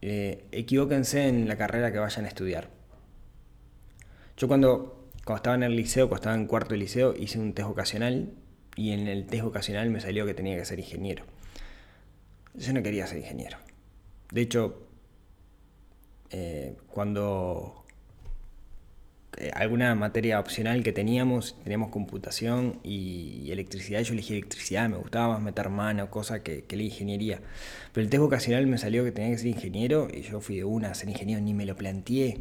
Eh, 0.02 0.44
equivóquense 0.52 1.26
en 1.26 1.48
la 1.48 1.56
carrera 1.56 1.92
que 1.92 2.00
vayan 2.00 2.26
a 2.26 2.28
estudiar. 2.28 2.68
Yo 4.36 4.46
cuando, 4.46 5.08
cuando 5.24 5.36
estaba 5.36 5.56
en 5.56 5.62
el 5.62 5.74
liceo, 5.74 6.10
cuando 6.10 6.20
estaba 6.20 6.36
en 6.36 6.44
cuarto 6.44 6.74
de 6.74 6.76
liceo, 6.76 7.14
hice 7.16 7.38
un 7.38 7.54
test 7.54 7.66
vocacional 7.66 8.34
y 8.76 8.90
en 8.90 9.08
el 9.08 9.24
test 9.26 9.44
vocacional 9.44 9.88
me 9.88 10.02
salió 10.02 10.26
que 10.26 10.34
tenía 10.34 10.58
que 10.58 10.66
ser 10.66 10.78
ingeniero. 10.80 11.24
Yo 12.54 12.72
no 12.72 12.82
quería 12.82 13.06
ser 13.06 13.18
ingeniero. 13.18 13.58
De 14.32 14.40
hecho, 14.40 14.86
eh, 16.30 16.76
cuando 16.88 17.84
eh, 19.36 19.50
alguna 19.54 19.94
materia 19.94 20.38
opcional 20.38 20.82
que 20.82 20.92
teníamos, 20.92 21.56
teníamos 21.62 21.90
computación 21.90 22.80
y, 22.82 23.50
electricidad, 23.50 24.00
yo 24.02 24.12
elegí 24.12 24.34
electricidad, 24.34 24.88
me 24.88 24.96
gustaba 24.96 25.34
más 25.34 25.42
meter 25.42 25.70
mano, 25.70 26.10
cosa 26.10 26.42
que, 26.42 26.64
que 26.64 26.76
la 26.76 26.82
ingeniería. 26.82 27.40
Pero 27.92 28.04
el 28.04 28.10
test 28.10 28.20
vocacional 28.20 28.66
me 28.66 28.78
salió 28.78 29.04
que 29.04 29.12
tenía 29.12 29.30
que 29.30 29.38
ser 29.38 29.48
ingeniero 29.48 30.08
y 30.12 30.22
yo 30.22 30.40
fui 30.40 30.56
de 30.56 30.64
una 30.64 30.90
a 30.90 30.94
ser 30.94 31.08
ingeniero, 31.08 31.40
ni 31.40 31.54
me 31.54 31.64
lo 31.66 31.76
planteé, 31.76 32.40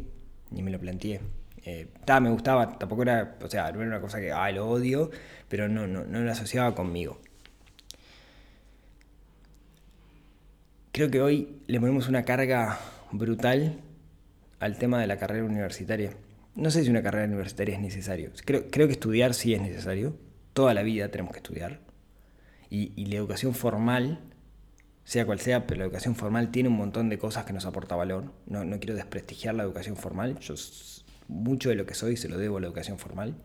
ni 0.50 0.62
me 0.62 0.70
lo 0.70 0.78
planteé. 0.78 1.20
Eh, 1.64 1.88
me 2.20 2.30
gustaba, 2.30 2.78
tampoco 2.78 3.02
era, 3.02 3.36
o 3.42 3.48
sea, 3.48 3.70
no 3.72 3.80
era 3.80 3.88
una 3.88 4.00
cosa 4.00 4.20
que, 4.20 4.32
ah, 4.32 4.50
lo 4.50 4.68
odio, 4.68 5.10
pero 5.48 5.68
no, 5.68 5.86
no, 5.86 6.04
no 6.04 6.20
lo 6.20 6.30
asociaba 6.32 6.74
conmigo. 6.74 7.20
Creo 10.92 11.10
que 11.10 11.20
hoy 11.20 11.60
le 11.66 11.78
ponemos 11.78 12.08
una 12.08 12.24
carga 12.24 12.78
brutal 13.12 13.80
al 14.58 14.78
tema 14.78 15.00
de 15.00 15.06
la 15.06 15.18
carrera 15.18 15.44
universitaria. 15.44 16.14
No 16.54 16.70
sé 16.70 16.82
si 16.82 16.90
una 16.90 17.02
carrera 17.02 17.26
universitaria 17.26 17.76
es 17.76 17.80
necesario. 17.80 18.32
Creo, 18.44 18.68
que 18.70 18.92
estudiar 18.92 19.34
sí 19.34 19.54
es 19.54 19.62
necesario. 19.62 20.16
Toda 20.52 20.74
la 20.74 20.82
vida 20.82 21.08
tenemos 21.10 21.32
que 21.32 21.38
estudiar. 21.38 21.80
Y, 22.70 22.92
y 22.96 23.06
la 23.06 23.16
educación 23.16 23.54
formal, 23.54 24.20
sea 25.04 25.26
cual 25.26 25.40
sea, 25.40 25.66
pero 25.66 25.78
la 25.78 25.84
educación 25.84 26.16
formal 26.16 26.50
tiene 26.50 26.68
un 26.68 26.76
montón 26.76 27.08
de 27.08 27.18
cosas 27.18 27.44
que 27.44 27.52
nos 27.52 27.66
aporta 27.66 27.94
valor. 27.94 28.32
No, 28.46 28.64
no 28.64 28.78
quiero 28.78 28.94
desprestigiar 28.94 29.54
la 29.54 29.62
educación 29.62 29.96
formal. 29.96 30.38
Yo 30.40 30.54
mucho 31.28 31.68
de 31.68 31.76
lo 31.76 31.86
que 31.86 31.94
soy 31.94 32.16
se 32.16 32.28
lo 32.28 32.36
debo 32.36 32.58
a 32.58 32.60
la 32.60 32.66
educación 32.66 32.98
formal. 32.98 33.36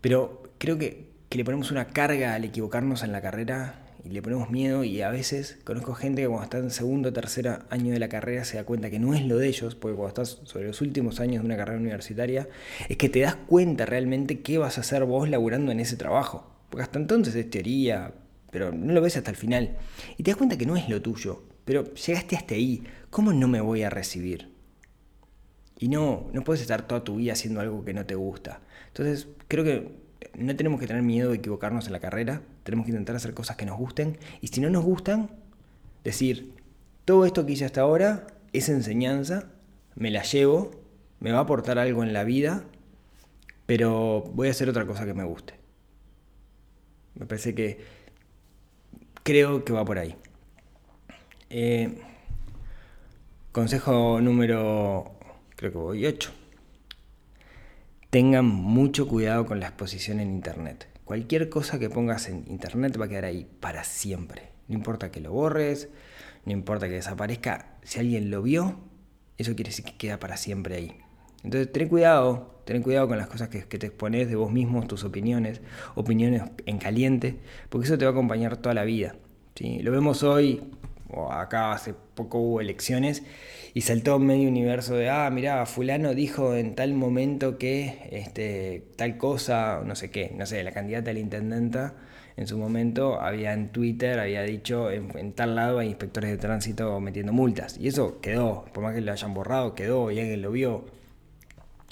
Pero 0.00 0.42
creo 0.58 0.78
que, 0.78 1.06
le 1.30 1.44
ponemos 1.44 1.70
una 1.70 1.88
carga 1.88 2.34
al 2.34 2.44
equivocarnos 2.44 3.02
en 3.02 3.12
la 3.12 3.20
carrera 3.20 3.74
y 4.04 4.10
le 4.10 4.22
ponemos 4.22 4.50
miedo 4.50 4.84
y 4.84 5.02
a 5.02 5.10
veces 5.10 5.58
conozco 5.64 5.94
gente 5.94 6.22
que 6.22 6.28
cuando 6.28 6.44
está 6.44 6.58
en 6.58 6.70
segundo 6.70 7.10
o 7.10 7.12
tercer 7.12 7.60
año 7.70 7.92
de 7.92 7.98
la 7.98 8.08
carrera 8.08 8.44
se 8.44 8.56
da 8.56 8.64
cuenta 8.64 8.90
que 8.90 8.98
no 8.98 9.14
es 9.14 9.24
lo 9.24 9.38
de 9.38 9.48
ellos, 9.48 9.74
porque 9.74 9.96
cuando 9.96 10.08
estás 10.08 10.40
sobre 10.44 10.66
los 10.66 10.80
últimos 10.80 11.20
años 11.20 11.42
de 11.42 11.46
una 11.46 11.56
carrera 11.56 11.78
universitaria, 11.78 12.48
es 12.88 12.96
que 12.96 13.08
te 13.08 13.20
das 13.20 13.34
cuenta 13.34 13.86
realmente 13.86 14.40
qué 14.40 14.58
vas 14.58 14.78
a 14.78 14.82
hacer 14.82 15.04
vos 15.04 15.28
laburando 15.28 15.72
en 15.72 15.80
ese 15.80 15.96
trabajo. 15.96 16.50
Porque 16.70 16.82
hasta 16.82 16.98
entonces 16.98 17.34
es 17.34 17.50
teoría, 17.50 18.12
pero 18.50 18.72
no 18.72 18.92
lo 18.92 19.00
ves 19.00 19.16
hasta 19.16 19.30
el 19.30 19.36
final. 19.36 19.76
Y 20.16 20.22
te 20.22 20.30
das 20.30 20.38
cuenta 20.38 20.58
que 20.58 20.66
no 20.66 20.76
es 20.76 20.88
lo 20.88 21.02
tuyo, 21.02 21.42
pero 21.64 21.92
llegaste 21.94 22.36
hasta 22.36 22.54
ahí, 22.54 22.84
¿cómo 23.10 23.32
no 23.32 23.48
me 23.48 23.60
voy 23.60 23.82
a 23.82 23.90
recibir? 23.90 24.52
Y 25.78 25.88
no, 25.88 26.28
no 26.32 26.42
puedes 26.42 26.62
estar 26.62 26.86
toda 26.86 27.04
tu 27.04 27.16
vida 27.16 27.32
haciendo 27.32 27.60
algo 27.60 27.84
que 27.84 27.94
no 27.94 28.04
te 28.04 28.14
gusta. 28.14 28.60
Entonces, 28.88 29.28
creo 29.46 29.64
que 29.64 30.07
no 30.36 30.56
tenemos 30.56 30.80
que 30.80 30.86
tener 30.86 31.02
miedo 31.02 31.30
de 31.30 31.36
equivocarnos 31.36 31.86
en 31.86 31.92
la 31.92 32.00
carrera, 32.00 32.42
tenemos 32.62 32.86
que 32.86 32.92
intentar 32.92 33.16
hacer 33.16 33.34
cosas 33.34 33.56
que 33.56 33.66
nos 33.66 33.78
gusten. 33.78 34.18
Y 34.40 34.48
si 34.48 34.60
no 34.60 34.70
nos 34.70 34.84
gustan, 34.84 35.30
decir, 36.04 36.52
todo 37.04 37.24
esto 37.24 37.46
que 37.46 37.52
hice 37.52 37.64
hasta 37.64 37.80
ahora 37.80 38.26
es 38.52 38.68
enseñanza, 38.68 39.50
me 39.94 40.10
la 40.10 40.22
llevo, 40.22 40.70
me 41.20 41.32
va 41.32 41.38
a 41.38 41.42
aportar 41.42 41.78
algo 41.78 42.02
en 42.02 42.12
la 42.12 42.24
vida, 42.24 42.64
pero 43.66 44.22
voy 44.34 44.48
a 44.48 44.50
hacer 44.52 44.68
otra 44.68 44.86
cosa 44.86 45.04
que 45.04 45.14
me 45.14 45.24
guste. 45.24 45.54
Me 47.14 47.26
parece 47.26 47.54
que 47.54 47.78
creo 49.22 49.64
que 49.64 49.72
va 49.72 49.84
por 49.84 49.98
ahí. 49.98 50.14
Eh, 51.50 51.98
consejo 53.52 54.20
número 54.20 55.12
creo 55.56 55.72
que 55.72 55.78
voy 55.78 56.06
8. 56.06 56.30
Tengan 58.10 58.46
mucho 58.46 59.06
cuidado 59.06 59.44
con 59.44 59.60
la 59.60 59.66
exposición 59.66 60.18
en 60.18 60.30
Internet. 60.30 60.88
Cualquier 61.04 61.50
cosa 61.50 61.78
que 61.78 61.90
pongas 61.90 62.30
en 62.30 62.44
Internet 62.48 62.98
va 62.98 63.04
a 63.04 63.08
quedar 63.08 63.26
ahí 63.26 63.46
para 63.60 63.84
siempre. 63.84 64.48
No 64.66 64.76
importa 64.76 65.10
que 65.10 65.20
lo 65.20 65.30
borres, 65.30 65.90
no 66.46 66.52
importa 66.52 66.88
que 66.88 66.94
desaparezca. 66.94 67.76
Si 67.82 68.00
alguien 68.00 68.30
lo 68.30 68.40
vio, 68.40 68.78
eso 69.36 69.54
quiere 69.54 69.72
decir 69.72 69.84
que 69.84 69.98
queda 69.98 70.18
para 70.18 70.38
siempre 70.38 70.76
ahí. 70.76 70.96
Entonces, 71.44 71.70
ten 71.70 71.86
cuidado, 71.88 72.62
ten 72.64 72.82
cuidado 72.82 73.08
con 73.08 73.18
las 73.18 73.26
cosas 73.26 73.50
que, 73.50 73.60
te 73.60 73.86
expones 73.86 74.26
de 74.26 74.36
vos 74.36 74.50
mismos, 74.50 74.88
tus 74.88 75.04
opiniones, 75.04 75.60
opiniones 75.94 76.44
en 76.64 76.78
caliente, 76.78 77.38
porque 77.68 77.88
eso 77.88 77.98
te 77.98 78.06
va 78.06 78.12
a 78.12 78.12
acompañar 78.12 78.56
toda 78.56 78.74
la 78.74 78.84
vida. 78.84 79.16
¿sí? 79.54 79.80
Lo 79.80 79.92
vemos 79.92 80.22
hoy, 80.22 80.62
o 81.10 81.30
acá 81.30 81.72
hace 81.72 81.94
poco 82.18 82.38
hubo 82.38 82.60
elecciones, 82.60 83.22
y 83.74 83.82
saltó 83.82 84.18
medio 84.18 84.48
universo 84.48 84.94
de, 84.94 85.08
ah, 85.08 85.30
mira, 85.30 85.64
fulano 85.66 86.14
dijo 86.14 86.54
en 86.54 86.74
tal 86.74 86.94
momento 86.94 87.58
que 87.58 88.08
este, 88.10 88.84
tal 88.96 89.16
cosa, 89.16 89.82
no 89.84 89.94
sé 89.94 90.10
qué, 90.10 90.32
no 90.36 90.46
sé, 90.46 90.62
la 90.62 90.72
candidata 90.72 91.10
a 91.10 91.14
la 91.14 91.20
intendenta 91.20 91.94
en 92.38 92.46
su 92.46 92.56
momento 92.56 93.20
había 93.20 93.52
en 93.52 93.70
Twitter, 93.70 94.20
había 94.20 94.42
dicho 94.42 94.92
en, 94.92 95.32
tal 95.32 95.56
lado 95.56 95.80
hay 95.80 95.88
inspectores 95.88 96.30
de 96.30 96.36
tránsito 96.36 97.00
metiendo 97.00 97.32
multas. 97.32 97.76
Y 97.78 97.88
eso 97.88 98.20
quedó, 98.20 98.64
por 98.72 98.84
más 98.84 98.94
que 98.94 99.00
lo 99.00 99.10
hayan 99.10 99.34
borrado, 99.34 99.74
quedó 99.74 100.12
y 100.12 100.20
alguien 100.20 100.40
lo 100.40 100.52
vio. 100.52 100.84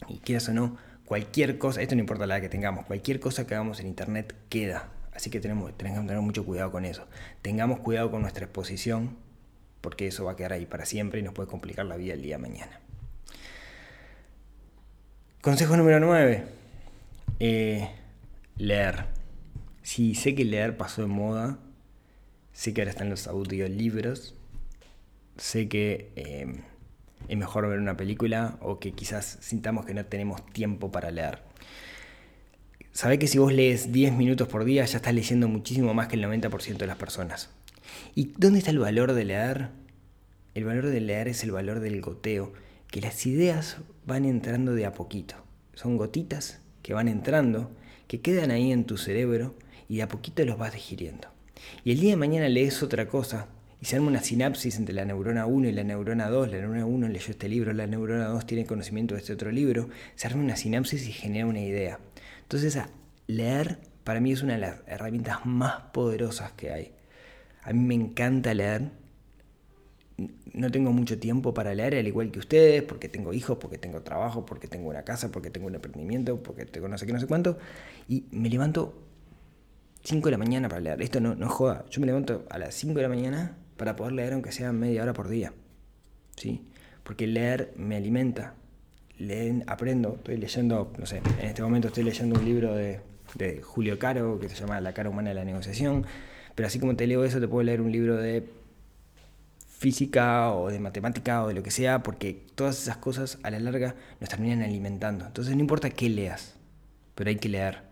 Y 0.09 0.19
quieras 0.19 0.49
o 0.49 0.53
no, 0.53 0.77
cualquier 1.05 1.59
cosa, 1.59 1.83
esto 1.83 1.97
no 1.97 2.01
importa 2.01 2.29
la 2.29 2.41
que 2.41 2.49
tengamos, 2.49 2.87
cualquier 2.87 3.19
cosa 3.19 3.45
que 3.45 3.55
hagamos 3.57 3.81
en 3.81 3.89
internet 3.89 4.37
queda. 4.49 4.89
Así 5.13 5.31
que 5.31 5.41
tenemos, 5.41 5.77
tenemos 5.77 6.03
que 6.03 6.07
tener 6.07 6.23
mucho 6.23 6.47
cuidado 6.47 6.71
con 6.71 6.85
eso. 6.85 7.07
Tengamos 7.43 7.81
cuidado 7.81 8.13
con 8.13 8.23
nuestra 8.23 8.45
exposición, 8.45 9.17
porque 9.87 10.09
eso 10.09 10.25
va 10.25 10.33
a 10.33 10.37
quedar 10.37 10.53
ahí 10.53 10.67
para 10.67 10.85
siempre 10.85 11.21
y 11.21 11.23
nos 11.23 11.33
puede 11.33 11.49
complicar 11.49 11.87
la 11.87 11.97
vida 11.97 12.15
el 12.15 12.21
día 12.21 12.39
de 12.39 12.43
mañana. 12.43 12.81
Consejo 15.41 15.77
número 15.77 16.01
9. 16.01 16.45
Eh, 17.39 17.89
leer. 18.57 19.05
Sí, 19.85 20.17
sé 20.17 20.35
que 20.35 20.45
leer 20.45 20.77
pasó 20.77 21.03
de 21.03 21.07
moda. 21.07 21.61
Sé 22.53 22.75
que 22.75 22.81
ahora 22.81 22.91
están 22.91 23.11
los 23.11 23.29
audiolibros. 23.29 24.35
Sé 25.37 25.69
que 25.69 26.11
eh, 26.17 26.65
es 27.29 27.39
mejor 27.39 27.69
ver 27.69 27.79
una 27.79 27.97
película 27.97 28.59
o 28.63 28.81
que 28.81 28.91
quizás 28.91 29.39
sintamos 29.41 29.87
que 29.87 29.95
no 29.95 30.05
tenemos 30.05 30.45
tiempo 30.47 30.91
para 30.91 31.13
leer. 31.13 31.43
Sabe 32.91 33.21
que 33.21 33.29
si 33.29 33.39
vos 33.39 33.53
lees 33.53 33.93
10 33.93 34.15
minutos 34.15 34.49
por 34.49 34.65
día 34.65 34.85
ya 34.85 34.97
estás 34.97 35.15
leyendo 35.15 35.47
muchísimo 35.47 35.95
más 35.95 36.09
que 36.09 36.17
el 36.17 36.25
90% 36.25 36.77
de 36.77 36.87
las 36.89 36.97
personas. 36.97 37.51
¿Y 38.15 38.33
dónde 38.39 38.59
está 38.59 38.71
el 38.71 38.79
valor 38.79 39.13
de 39.13 39.25
leer? 39.25 39.69
El 40.55 40.65
valor 40.65 40.87
de 40.87 41.01
leer 41.01 41.29
es 41.29 41.45
el 41.45 41.53
valor 41.53 41.81
del 41.81 42.01
goteo, 42.01 42.53
que 42.91 43.01
las 43.01 43.27
ideas 43.27 43.79
van 44.07 44.25
entrando 44.25 44.75
de 44.75 44.87
a 44.87 44.95
poquito. 44.95 45.35
Son 45.75 45.97
gotitas 45.97 46.61
que 46.83 46.95
van 46.95 47.09
entrando, 47.09 47.71
que 48.09 48.21
quedan 48.21 48.51
ahí 48.51 48.73
en 48.73 48.85
tu 48.85 48.97
cerebro 48.97 49.55
y 49.89 49.97
de 49.97 50.03
a 50.03 50.09
poquito 50.09 50.45
los 50.45 50.59
vas 50.59 50.73
digiriendo. 50.73 51.29
Y 51.85 51.93
el 51.93 52.01
día 52.01 52.11
de 52.11 52.17
mañana 52.17 52.49
lees 52.49 52.83
otra 52.83 53.09
cosa 53.09 53.49
y 53.81 53.87
se 53.87 53.97
arma 53.97 54.09
una 54.09 54.23
sinapsis 54.23 54.77
entre 54.77 54.95
la 54.95 55.05
neurona 55.05 55.47
1 55.47 55.69
y 55.69 55.73
la 55.73 55.85
neurona 55.85 56.29
2. 56.29 56.51
La 56.51 56.59
neurona 56.59 56.87
1 56.87 57.09
leyó 57.09 57.31
este 57.31 57.49
libro, 57.49 57.73
la 57.73 57.87
neurona 57.87 58.27
2 58.27 58.47
tiene 58.47 58.65
conocimiento 58.65 59.15
de 59.15 59.21
este 59.21 59.33
otro 59.33 59.51
libro. 59.51 59.89
Se 60.15 60.27
arma 60.27 60.43
una 60.43 60.57
sinapsis 60.57 61.07
y 61.07 61.13
genera 61.13 61.47
una 61.47 61.61
idea. 61.61 61.99
Entonces, 62.43 62.79
leer 63.27 63.79
para 64.05 64.21
mí 64.21 64.33
es 64.33 64.43
una 64.43 64.55
de 64.55 64.61
las 64.61 64.77
herramientas 64.87 65.45
más 65.45 65.81
poderosas 65.93 66.53
que 66.53 66.73
hay. 66.73 66.93
A 67.67 67.73
mí 67.73 67.81
me 67.81 67.95
encanta 67.95 68.55
leer. 68.55 68.93
No 70.55 70.71
tengo 70.71 70.93
mucho 70.93 71.19
tiempo 71.19 71.53
para 71.53 71.75
leer, 71.75 71.97
al 71.97 72.07
igual 72.07 72.31
que 72.31 72.39
ustedes, 72.39 72.83
porque 72.85 73.09
tengo 73.09 73.35
hijos, 73.35 73.59
porque 73.59 73.77
tengo 73.77 74.03
trabajo, 74.03 74.47
porque 74.47 74.69
tengo 74.69 74.89
una 74.89 75.03
casa, 75.03 75.33
porque 75.33 75.51
tengo 75.51 75.67
un 75.67 75.75
emprendimiento, 75.75 76.41
porque 76.43 76.65
tengo 76.65 76.87
no 76.87 76.97
sé 76.97 77.07
qué, 77.07 77.13
no 77.13 77.19
sé 77.19 77.27
cuánto. 77.27 77.59
Y 78.09 78.25
me 78.31 78.49
levanto 78.49 79.03
5 80.05 80.29
de 80.29 80.31
la 80.31 80.39
mañana 80.39 80.69
para 80.69 80.81
leer. 80.81 81.03
Esto 81.03 81.21
no, 81.21 81.35
no 81.35 81.49
joda. 81.49 81.85
Yo 81.91 82.01
me 82.01 82.07
levanto 82.07 82.47
a 82.49 82.59
las 82.59 82.73
5 82.77 82.95
de 82.95 83.03
la 83.03 83.09
mañana 83.09 83.57
para 83.77 83.97
poder 83.97 84.13
leer 84.13 84.33
aunque 84.35 84.53
sea 84.53 84.73
media 84.73 85.03
hora 85.03 85.13
por 85.13 85.29
día. 85.29 85.53
¿Sí? 86.37 86.65
Porque 87.03 87.27
leer 87.27 87.73
me 87.77 87.97
alimenta. 87.97 88.55
Leen, 89.19 89.65
aprendo. 89.67 90.15
Estoy 90.15 90.37
leyendo, 90.37 90.93
no 90.99 91.07
sé, 91.07 91.21
en 91.41 91.47
este 91.47 91.63
momento 91.63 91.89
estoy 91.89 92.05
leyendo 92.05 92.39
un 92.39 92.45
libro 92.45 92.77
de, 92.77 93.01
de 93.35 93.61
Julio 93.61 93.99
Caro 93.99 94.39
que 94.39 94.49
se 94.49 94.55
llama 94.55 94.81
La 94.81 94.95
cara 94.95 95.11
humana 95.11 95.31
de 95.31 95.35
la 95.35 95.45
negociación 95.45 96.07
pero 96.57 96.67
así 96.67 96.81
como 96.81 96.97
te 96.97 97.07
leo 97.07 97.23
eso, 97.23 97.39
te 97.39 97.47
puedo 97.47 97.63
leer 97.63 97.81
un 97.81 97.93
libro 97.93 98.17
de 98.17 98.49
física 99.69 100.53
o 100.53 100.71
de 100.71 100.81
matemática 100.81 101.45
o 101.45 101.49
de 101.49 101.55
lo 101.55 101.63
que 101.63 101.71
sea, 101.71 102.03
porque 102.03 102.47
todas 102.55 102.81
esas 102.81 102.97
cosas 102.97 103.39
a 103.43 103.51
la 103.51 103.61
larga 103.61 103.95
nos 104.21 104.31
terminan 104.31 104.63
alimentando. 104.63 105.27
Entonces 105.27 105.55
no 105.55 105.61
importa 105.61 105.91
qué 105.91 106.09
leas, 106.09 106.57
pero 107.15 107.29
hay 107.29 107.37
que 107.37 107.51
leer. 107.51 107.83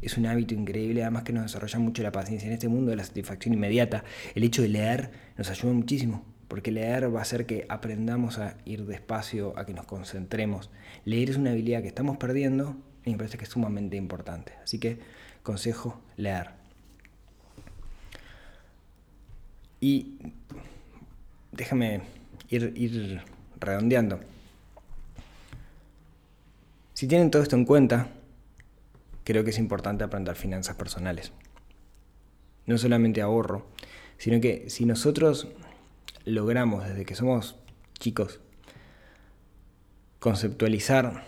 Es 0.00 0.16
un 0.16 0.26
hábito 0.26 0.54
increíble, 0.54 1.02
además 1.02 1.24
que 1.24 1.32
nos 1.32 1.42
desarrolla 1.42 1.78
mucho 1.80 2.02
la 2.04 2.12
paciencia. 2.12 2.46
En 2.46 2.54
este 2.54 2.68
mundo 2.68 2.90
de 2.90 2.96
la 2.96 3.04
satisfacción 3.04 3.52
inmediata, 3.52 4.04
el 4.34 4.44
hecho 4.44 4.62
de 4.62 4.68
leer 4.68 5.10
nos 5.36 5.50
ayuda 5.50 5.72
muchísimo, 5.72 6.24
porque 6.46 6.70
leer 6.70 7.12
va 7.12 7.18
a 7.18 7.22
hacer 7.22 7.46
que 7.46 7.66
aprendamos 7.68 8.38
a 8.38 8.56
ir 8.64 8.86
despacio, 8.86 9.58
a 9.58 9.66
que 9.66 9.74
nos 9.74 9.86
concentremos. 9.86 10.70
Leer 11.04 11.30
es 11.30 11.36
una 11.36 11.50
habilidad 11.50 11.82
que 11.82 11.88
estamos 11.88 12.16
perdiendo 12.16 12.76
y 13.04 13.10
me 13.10 13.18
parece 13.18 13.38
que 13.38 13.44
es 13.44 13.50
sumamente 13.50 13.96
importante. 13.96 14.52
Así 14.62 14.78
que 14.78 15.00
consejo, 15.42 16.00
leer. 16.16 16.63
Y 19.84 20.16
déjame 21.52 22.00
ir, 22.48 23.20
redondeando. 23.60 24.18
Si 26.94 27.06
tienen 27.06 27.30
todo 27.30 27.42
esto 27.42 27.54
en 27.54 27.66
cuenta, 27.66 28.08
creo 29.24 29.44
que 29.44 29.50
es 29.50 29.58
importante 29.58 30.02
aprender 30.02 30.36
finanzas 30.36 30.76
personales. 30.76 31.32
No 32.64 32.78
solamente 32.78 33.20
ahorro, 33.20 33.66
sino 34.16 34.40
que 34.40 34.70
si 34.70 34.86
nosotros 34.86 35.48
logramos 36.24 36.88
desde 36.88 37.04
que 37.04 37.14
somos 37.14 37.56
chicos 37.98 38.40
conceptualizar 40.18 41.24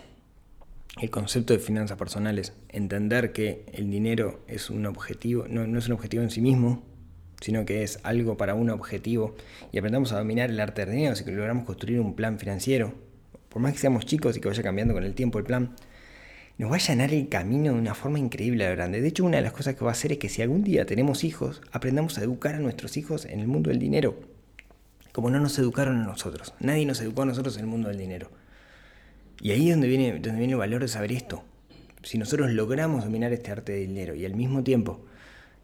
el 0.99 1.11
concepto 1.11 1.53
de 1.53 1.59
finanzas 1.59 1.99
personales, 1.99 2.53
entender 2.69 3.33
que 3.33 3.65
el 3.71 3.91
dinero 3.91 4.39
es 4.47 4.71
un 4.71 4.87
objetivo, 4.87 5.45
no, 5.47 5.67
no, 5.67 5.77
es 5.77 5.85
un 5.85 5.93
objetivo 5.93 6.23
en 6.23 6.31
sí 6.31 6.41
mismo, 6.41 6.96
sino 7.41 7.65
que 7.65 7.83
es 7.83 7.99
algo 8.03 8.37
para 8.37 8.55
un 8.55 8.69
objetivo, 8.69 9.35
y 9.71 9.77
aprendamos 9.77 10.11
a 10.11 10.17
dominar 10.17 10.49
el 10.49 10.59
arte 10.59 10.85
del 10.85 10.95
dinero, 10.95 11.15
si 11.15 11.23
logramos 11.25 11.65
construir 11.65 11.99
un 11.99 12.15
plan 12.15 12.39
financiero, 12.39 12.93
por 13.49 13.61
más 13.61 13.73
que 13.73 13.79
seamos 13.79 14.05
chicos 14.05 14.37
y 14.37 14.41
que 14.41 14.47
vaya 14.47 14.63
cambiando 14.63 14.93
con 14.93 15.03
el 15.03 15.13
tiempo 15.13 15.39
el 15.39 15.45
plan, 15.45 15.75
nos 16.57 16.71
va 16.71 16.75
a 16.75 16.79
llenar 16.79 17.13
el 17.13 17.29
camino 17.29 17.73
de 17.73 17.79
una 17.79 17.93
forma 17.93 18.17
increíble 18.17 18.65
a 18.65 18.71
grande. 18.71 18.99
De 18.99 19.07
hecho, 19.07 19.23
una 19.23 19.37
de 19.37 19.43
las 19.43 19.53
cosas 19.53 19.75
que 19.75 19.85
va 19.85 19.91
a 19.91 19.93
hacer 19.93 20.11
es 20.11 20.17
que 20.17 20.27
si 20.27 20.41
algún 20.41 20.63
día 20.63 20.85
tenemos 20.87 21.23
hijos, 21.23 21.61
aprendamos 21.71 22.17
a 22.17 22.23
educar 22.23 22.55
a 22.55 22.59
nuestros 22.59 22.97
hijos 22.97 23.25
en 23.25 23.39
el 23.39 23.47
mundo 23.47 23.69
del 23.69 23.79
dinero, 23.79 24.19
como 25.11 25.29
no 25.29 25.39
nos 25.39 25.57
educaron 25.59 25.99
a 25.99 26.03
nosotros. 26.03 26.55
Nadie 26.59 26.85
nos 26.85 26.99
educó 27.01 27.21
a 27.21 27.25
nosotros 27.25 27.55
en 27.57 27.61
el 27.61 27.67
mundo 27.67 27.89
del 27.89 27.97
dinero. 27.99 28.31
Y 29.39 29.51
ahí 29.51 29.69
es 29.69 29.75
donde 29.75 29.87
viene, 29.87 30.13
donde 30.13 30.39
viene 30.39 30.53
el 30.53 30.59
valor 30.59 30.81
de 30.81 30.87
saber 30.87 31.11
esto. 31.11 31.43
Si 32.01 32.17
nosotros 32.17 32.49
logramos 32.51 33.03
dominar 33.03 33.33
este 33.33 33.51
arte 33.51 33.73
del 33.73 33.87
dinero 33.87 34.15
y 34.15 34.25
al 34.25 34.33
mismo 34.33 34.63
tiempo 34.63 35.05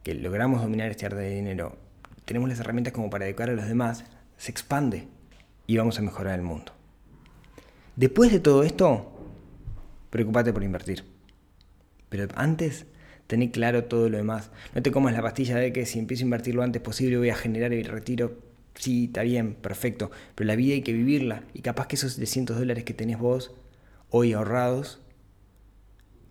que 0.04 0.14
logramos 0.14 0.62
dominar 0.62 0.92
este 0.92 1.06
arte 1.06 1.20
del 1.20 1.36
dinero, 1.36 1.78
tenemos 2.26 2.50
las 2.50 2.60
herramientas 2.60 2.94
como 2.94 3.10
para 3.10 3.28
educar 3.28 3.50
a 3.50 3.54
los 3.54 3.68
demás, 3.68 4.06
se 4.38 4.52
expande 4.52 5.08
y 5.68 5.78
vamos 5.78 5.98
a 5.98 6.02
mejorar 6.02 6.38
el 6.38 6.46
mundo. 6.46 6.74
Después 7.96 8.32
de 8.32 8.40
todo 8.40 8.64
esto, 8.64 9.12
preocupate 10.10 10.52
por 10.52 10.64
invertir. 10.64 11.04
Pero 12.10 12.28
antes, 12.36 12.86
tené 13.28 13.52
claro 13.52 13.86
todo 13.86 14.10
lo 14.10 14.18
demás. 14.18 14.52
No 14.74 14.82
te 14.82 14.92
comas 14.92 15.14
la 15.14 15.22
pastilla 15.22 15.58
de 15.58 15.72
que 15.72 15.86
si 15.86 16.00
empiezo 16.00 16.24
a 16.24 16.26
invertir 16.26 16.56
lo 16.56 16.64
antes 16.64 16.82
posible 16.82 17.18
voy 17.18 17.30
a 17.30 17.36
generar 17.36 17.72
el 17.72 17.86
retiro. 17.86 18.40
Sí, 18.76 19.06
está 19.06 19.22
bien, 19.22 19.54
perfecto. 19.54 20.12
Pero 20.36 20.48
la 20.48 20.56
vida 20.56 20.74
hay 20.74 20.82
que 20.82 20.94
vivirla. 20.94 21.44
Y 21.54 21.62
capaz 21.62 21.88
que 21.88 21.96
esos 21.96 22.14
700 22.14 22.58
dólares 22.58 22.84
que 22.84 22.94
tenés 22.94 23.20
vos 23.20 23.54
hoy 24.10 24.34
ahorrados, 24.34 25.02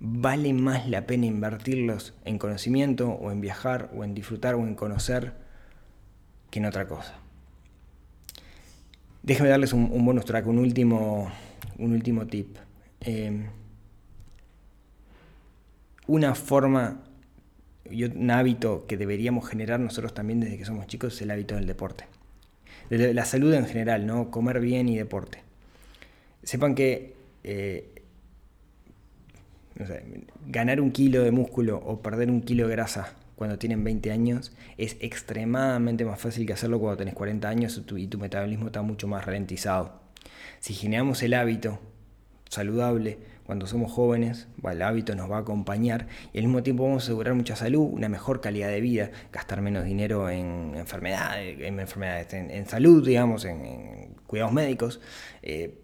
vale 0.04 0.52
más 0.52 0.88
la 0.88 1.06
pena 1.06 1.26
invertirlos 1.26 2.12
en 2.24 2.36
conocimiento 2.36 3.08
o 3.08 3.30
en 3.30 3.40
viajar 3.40 3.88
o 3.94 4.02
en 4.02 4.14
disfrutar 4.14 4.56
o 4.56 4.66
en 4.66 4.74
conocer 4.74 5.32
que 6.50 6.58
en 6.58 6.66
otra 6.66 6.88
cosa. 6.88 7.14
Déjame 9.22 9.48
darles 9.48 9.72
un, 9.72 10.04
bonus 10.04 10.24
track, 10.24 10.44
un 10.48 10.58
último, 10.58 11.30
un 11.78 11.92
último 11.92 12.26
tip. 12.26 12.56
Em, 13.00 13.46
una 16.08 16.34
forma 16.34 17.04
y 17.88 18.02
un 18.02 18.28
hábito 18.32 18.86
que 18.88 18.96
deberíamos 18.96 19.48
generar 19.48 19.78
nosotros 19.78 20.14
también 20.14 20.40
desde 20.40 20.58
que 20.58 20.64
somos 20.64 20.88
chicos 20.88 21.14
es 21.14 21.22
el 21.22 21.30
hábito 21.30 21.54
del 21.54 21.68
deporte. 21.68 22.06
De 22.90 23.14
la 23.14 23.24
salud 23.24 23.54
en 23.54 23.66
general, 23.66 24.04
¿no? 24.04 24.32
Comer 24.32 24.58
bien 24.58 24.88
y 24.88 24.96
deporte. 24.96 25.44
Sepan 26.42 26.74
que 26.74 27.14
eh, 27.44 27.91
ganar 30.46 30.80
un 30.80 30.92
kilo 30.92 31.22
de 31.22 31.30
músculo 31.30 31.78
o 31.78 32.02
perder 32.02 32.30
un 32.30 32.42
kilo 32.42 32.68
de 32.68 32.72
grasa 32.72 33.14
cuando 33.36 33.58
tienen 33.58 33.82
20 33.82 34.12
años 34.12 34.52
es 34.78 34.96
extremadamente 35.00 36.04
más 36.04 36.20
fácil 36.20 36.46
que 36.46 36.52
hacerlo 36.52 36.78
cuando 36.78 36.98
tenés 36.98 37.14
40 37.14 37.48
años 37.48 37.82
y 37.96 38.06
tu 38.06 38.18
metabolismo 38.18 38.66
está 38.66 38.82
mucho 38.82 39.08
más 39.08 39.24
ralentizado. 39.24 40.00
Si 40.60 40.74
generamos 40.74 41.22
el 41.22 41.34
hábito 41.34 41.80
saludable 42.48 43.18
cuando 43.44 43.66
somos 43.66 43.90
jóvenes, 43.90 44.46
el 44.62 44.82
hábito 44.82 45.16
nos 45.16 45.30
va 45.30 45.38
a 45.38 45.40
acompañar 45.40 46.06
y 46.32 46.38
al 46.38 46.44
mismo 46.44 46.62
tiempo 46.62 46.84
vamos 46.84 47.02
a 47.02 47.06
asegurar 47.06 47.34
mucha 47.34 47.56
salud, 47.56 47.88
una 47.90 48.08
mejor 48.08 48.40
calidad 48.40 48.68
de 48.68 48.80
vida, 48.80 49.10
gastar 49.32 49.60
menos 49.60 49.84
dinero 49.84 50.30
en 50.30 50.74
enfermedades, 50.76 51.60
en, 51.60 51.80
enfermedades, 51.80 52.32
en, 52.32 52.66
salud, 52.66 53.04
digamos, 53.04 53.44
en, 53.44 54.14
cuidados 54.26 54.52
médicos. 54.52 55.00
Eh, 55.42 55.81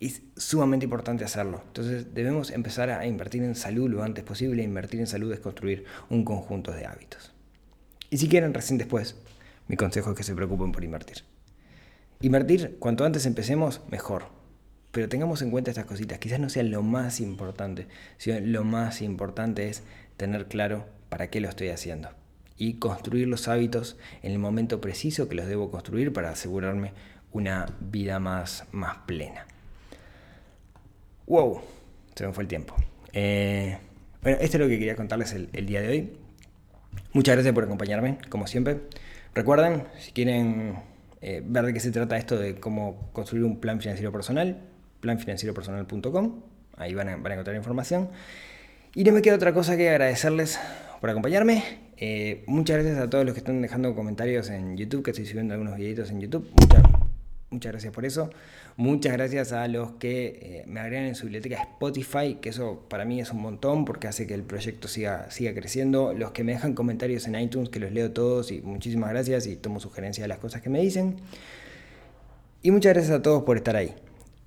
es 0.00 0.22
sumamente 0.36 0.84
importante 0.84 1.24
hacerlo. 1.24 1.62
Entonces 1.66 2.14
debemos 2.14 2.50
empezar 2.50 2.90
a 2.90 3.06
invertir 3.06 3.42
en 3.42 3.54
salud 3.54 3.90
lo 3.90 4.02
antes 4.02 4.24
posible. 4.24 4.62
Invertir 4.62 5.00
en 5.00 5.06
salud 5.06 5.30
es 5.32 5.40
construir 5.40 5.84
un 6.08 6.24
conjunto 6.24 6.72
de 6.72 6.86
hábitos. 6.86 7.34
Y 8.08 8.16
si 8.16 8.28
quieren, 8.28 8.54
recién 8.54 8.78
después, 8.78 9.16
mi 9.68 9.76
consejo 9.76 10.10
es 10.10 10.16
que 10.16 10.22
se 10.22 10.34
preocupen 10.34 10.72
por 10.72 10.82
invertir. 10.82 11.18
Invertir, 12.20 12.76
cuanto 12.78 13.04
antes 13.04 13.26
empecemos, 13.26 13.82
mejor. 13.90 14.24
Pero 14.90 15.08
tengamos 15.08 15.42
en 15.42 15.50
cuenta 15.50 15.70
estas 15.70 15.84
cositas. 15.84 16.18
Quizás 16.18 16.40
no 16.40 16.48
sea 16.48 16.62
lo 16.62 16.82
más 16.82 17.20
importante, 17.20 17.86
sino 18.16 18.40
lo 18.40 18.64
más 18.64 19.02
importante 19.02 19.68
es 19.68 19.82
tener 20.16 20.48
claro 20.48 20.86
para 21.08 21.28
qué 21.28 21.40
lo 21.40 21.48
estoy 21.48 21.68
haciendo. 21.68 22.08
Y 22.56 22.78
construir 22.78 23.28
los 23.28 23.48
hábitos 23.48 23.96
en 24.22 24.32
el 24.32 24.38
momento 24.38 24.80
preciso 24.80 25.28
que 25.28 25.36
los 25.36 25.46
debo 25.46 25.70
construir 25.70 26.12
para 26.12 26.30
asegurarme 26.30 26.92
una 27.32 27.66
vida 27.80 28.18
más, 28.18 28.64
más 28.72 28.98
plena. 29.06 29.46
Wow, 31.30 31.60
se 32.16 32.26
me 32.26 32.32
fue 32.32 32.42
el 32.42 32.48
tiempo. 32.48 32.74
Eh, 33.12 33.78
bueno, 34.20 34.38
esto 34.40 34.56
es 34.56 34.60
lo 34.60 34.66
que 34.66 34.80
quería 34.80 34.96
contarles 34.96 35.32
el, 35.32 35.64
día 35.64 35.80
de 35.80 35.88
hoy. 35.88 36.12
Muchas 37.12 37.36
gracias 37.36 37.54
por 37.54 37.62
acompañarme, 37.62 38.18
como 38.28 38.48
siempre. 38.48 38.80
Recuerden, 39.32 39.84
si 40.00 40.10
quieren 40.10 40.80
eh, 41.20 41.40
ver 41.46 41.66
de 41.66 41.72
qué 41.72 41.78
se 41.78 41.92
trata 41.92 42.16
esto 42.16 42.36
de 42.36 42.56
cómo 42.56 43.10
construir 43.12 43.44
un 43.44 43.60
plan 43.60 43.80
financiero 43.80 44.10
personal, 44.10 44.58
planfinancieropersonal.com, 44.98 46.40
ahí 46.76 46.94
van 46.94 47.10
a, 47.10 47.16
van 47.16 47.30
a, 47.30 47.34
encontrar 47.34 47.54
información. 47.54 48.08
Y 48.96 49.04
no 49.04 49.12
me 49.12 49.22
queda 49.22 49.36
otra 49.36 49.54
cosa 49.54 49.76
que 49.76 49.88
agradecerles 49.88 50.58
por 51.00 51.10
acompañarme. 51.10 51.62
Eh, 51.96 52.42
muchas 52.48 52.78
gracias 52.78 52.98
a 52.98 53.08
todos 53.08 53.24
los 53.24 53.34
que 53.34 53.38
están 53.38 53.62
dejando 53.62 53.94
comentarios 53.94 54.50
en 54.50 54.76
YouTube, 54.76 55.04
que 55.04 55.12
estoy 55.12 55.26
subiendo 55.26 55.54
algunos 55.54 55.76
videitos 55.76 56.10
en 56.10 56.22
YouTube. 56.22 56.50
Muchas, 56.60 56.82
muchas 57.50 57.72
gracias 57.72 57.92
por 57.92 58.04
eso. 58.04 58.30
Muchas 58.76 59.12
gracias 59.12 59.52
a 59.52 59.68
los 59.68 59.92
que 59.92 60.38
eh, 60.40 60.64
me 60.66 60.80
agregan 60.80 61.06
en 61.06 61.14
su 61.14 61.24
biblioteca 61.24 61.62
Spotify, 61.62 62.38
que 62.40 62.48
eso 62.48 62.84
para 62.88 63.04
mí 63.04 63.20
es 63.20 63.30
un 63.30 63.42
montón 63.42 63.84
porque 63.84 64.08
hace 64.08 64.26
que 64.26 64.34
el 64.34 64.42
proyecto 64.42 64.88
siga, 64.88 65.30
siga 65.30 65.52
creciendo. 65.54 66.14
Los 66.14 66.30
que 66.30 66.44
me 66.44 66.52
dejan 66.52 66.74
comentarios 66.74 67.26
en 67.26 67.34
iTunes, 67.34 67.68
que 67.68 67.80
los 67.80 67.92
leo 67.92 68.12
todos 68.12 68.52
y 68.52 68.62
muchísimas 68.62 69.10
gracias 69.10 69.46
y 69.46 69.56
tomo 69.56 69.80
sugerencias 69.80 70.24
de 70.24 70.28
las 70.28 70.38
cosas 70.38 70.62
que 70.62 70.70
me 70.70 70.80
dicen. 70.80 71.16
Y 72.62 72.70
muchas 72.70 72.94
gracias 72.94 73.18
a 73.18 73.22
todos 73.22 73.42
por 73.42 73.56
estar 73.56 73.76
ahí. 73.76 73.94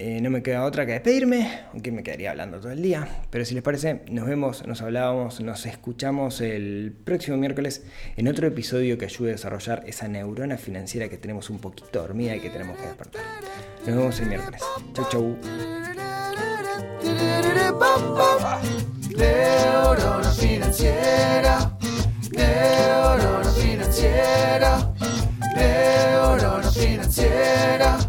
Eh, 0.06 0.20
no 0.20 0.30
me 0.30 0.44
queda 0.44 0.66
otra 0.66 0.86
que 0.86 0.92
despedirme, 0.92 1.62
aunque 1.72 1.90
me 1.90 2.04
quedaría 2.04 2.32
hablando 2.32 2.60
todo 2.60 2.74
el 2.74 2.82
día. 2.82 3.08
Pero 3.30 3.46
si 3.46 3.54
les 3.54 3.64
parece, 3.64 4.02
nos 4.10 4.28
vemos, 4.28 4.68
nos 4.68 4.82
hablábamos, 4.82 5.40
nos 5.40 5.66
escuchamos 5.66 6.42
el 6.42 6.94
próximo 7.06 7.38
miércoles 7.38 7.86
en 8.18 8.28
otro 8.28 8.46
episodio 8.46 8.98
que 8.98 9.06
ayude 9.06 9.30
a 9.30 9.32
desarrollar 9.32 9.86
esa 9.88 10.10
neurona 10.10 10.58
financiera 10.58 11.08
que 11.08 11.18
tenemos 11.18 11.50
un 11.50 11.60
poquito 11.60 12.02
dormida 12.02 12.36
y 12.36 12.42
que 12.42 12.50
tenemos 12.50 12.78
que 12.80 12.86
despertar. 12.86 13.22
Nos 13.88 13.96
vemos 13.96 14.20
el 14.20 14.28
miércoles. 14.28 14.62
Chau, 14.94 15.08
chau. 15.10 15.38
Neurona 19.16 20.32
financiera, 20.34 21.78
neurona 22.30 23.52
financiera, 23.54 24.94
neurona 25.56 26.72
financiera. 26.72 28.03